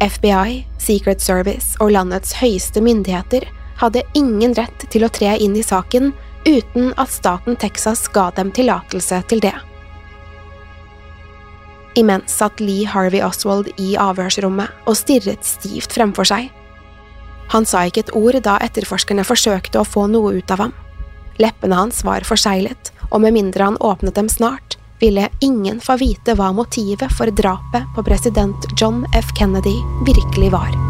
FBI, 0.01 0.67
Secret 0.79 1.21
Service 1.21 1.77
og 1.81 1.93
landets 1.93 2.33
høyeste 2.41 2.81
myndigheter 2.81 3.47
hadde 3.81 4.05
ingen 4.15 4.55
rett 4.55 4.87
til 4.93 5.05
å 5.05 5.13
tre 5.13 5.37
inn 5.41 5.57
i 5.57 5.65
saken 5.65 6.13
uten 6.47 6.93
at 6.97 7.11
staten 7.13 7.57
Texas 7.57 8.07
ga 8.09 8.31
dem 8.37 8.53
tillatelse 8.53 9.23
til 9.29 9.43
det. 9.45 9.57
Imens 11.99 12.37
satt 12.39 12.61
Lee 12.63 12.87
Harvey 12.87 13.23
Oswald 13.25 13.71
i 13.81 13.97
avhørsrommet 13.99 14.71
og 14.87 14.99
stirret 14.99 15.47
stivt 15.47 15.95
fremfor 15.97 16.29
seg. 16.29 16.51
Han 17.51 17.67
sa 17.67 17.83
ikke 17.87 18.05
et 18.05 18.13
ord 18.15 18.39
da 18.47 18.59
etterforskerne 18.63 19.27
forsøkte 19.27 19.81
å 19.81 19.89
få 19.89 20.07
noe 20.11 20.37
ut 20.39 20.55
av 20.55 20.67
ham. 20.67 20.77
Leppene 21.43 21.79
hans 21.81 22.05
var 22.07 22.27
forseglet, 22.29 22.93
og 23.11 23.25
med 23.25 23.35
mindre 23.35 23.73
han 23.73 23.81
åpnet 23.81 24.15
dem 24.15 24.29
snart, 24.31 24.77
ville 25.01 25.31
ingen 25.41 25.81
få 25.81 25.97
vite 25.99 26.37
hva 26.37 26.53
motivet 26.55 27.11
for 27.17 27.33
drapet 27.33 27.89
på 27.97 28.07
president 28.07 28.71
John 28.77 29.03
F. 29.17 29.35
Kennedy 29.39 29.75
virkelig 30.07 30.53
var. 30.55 30.90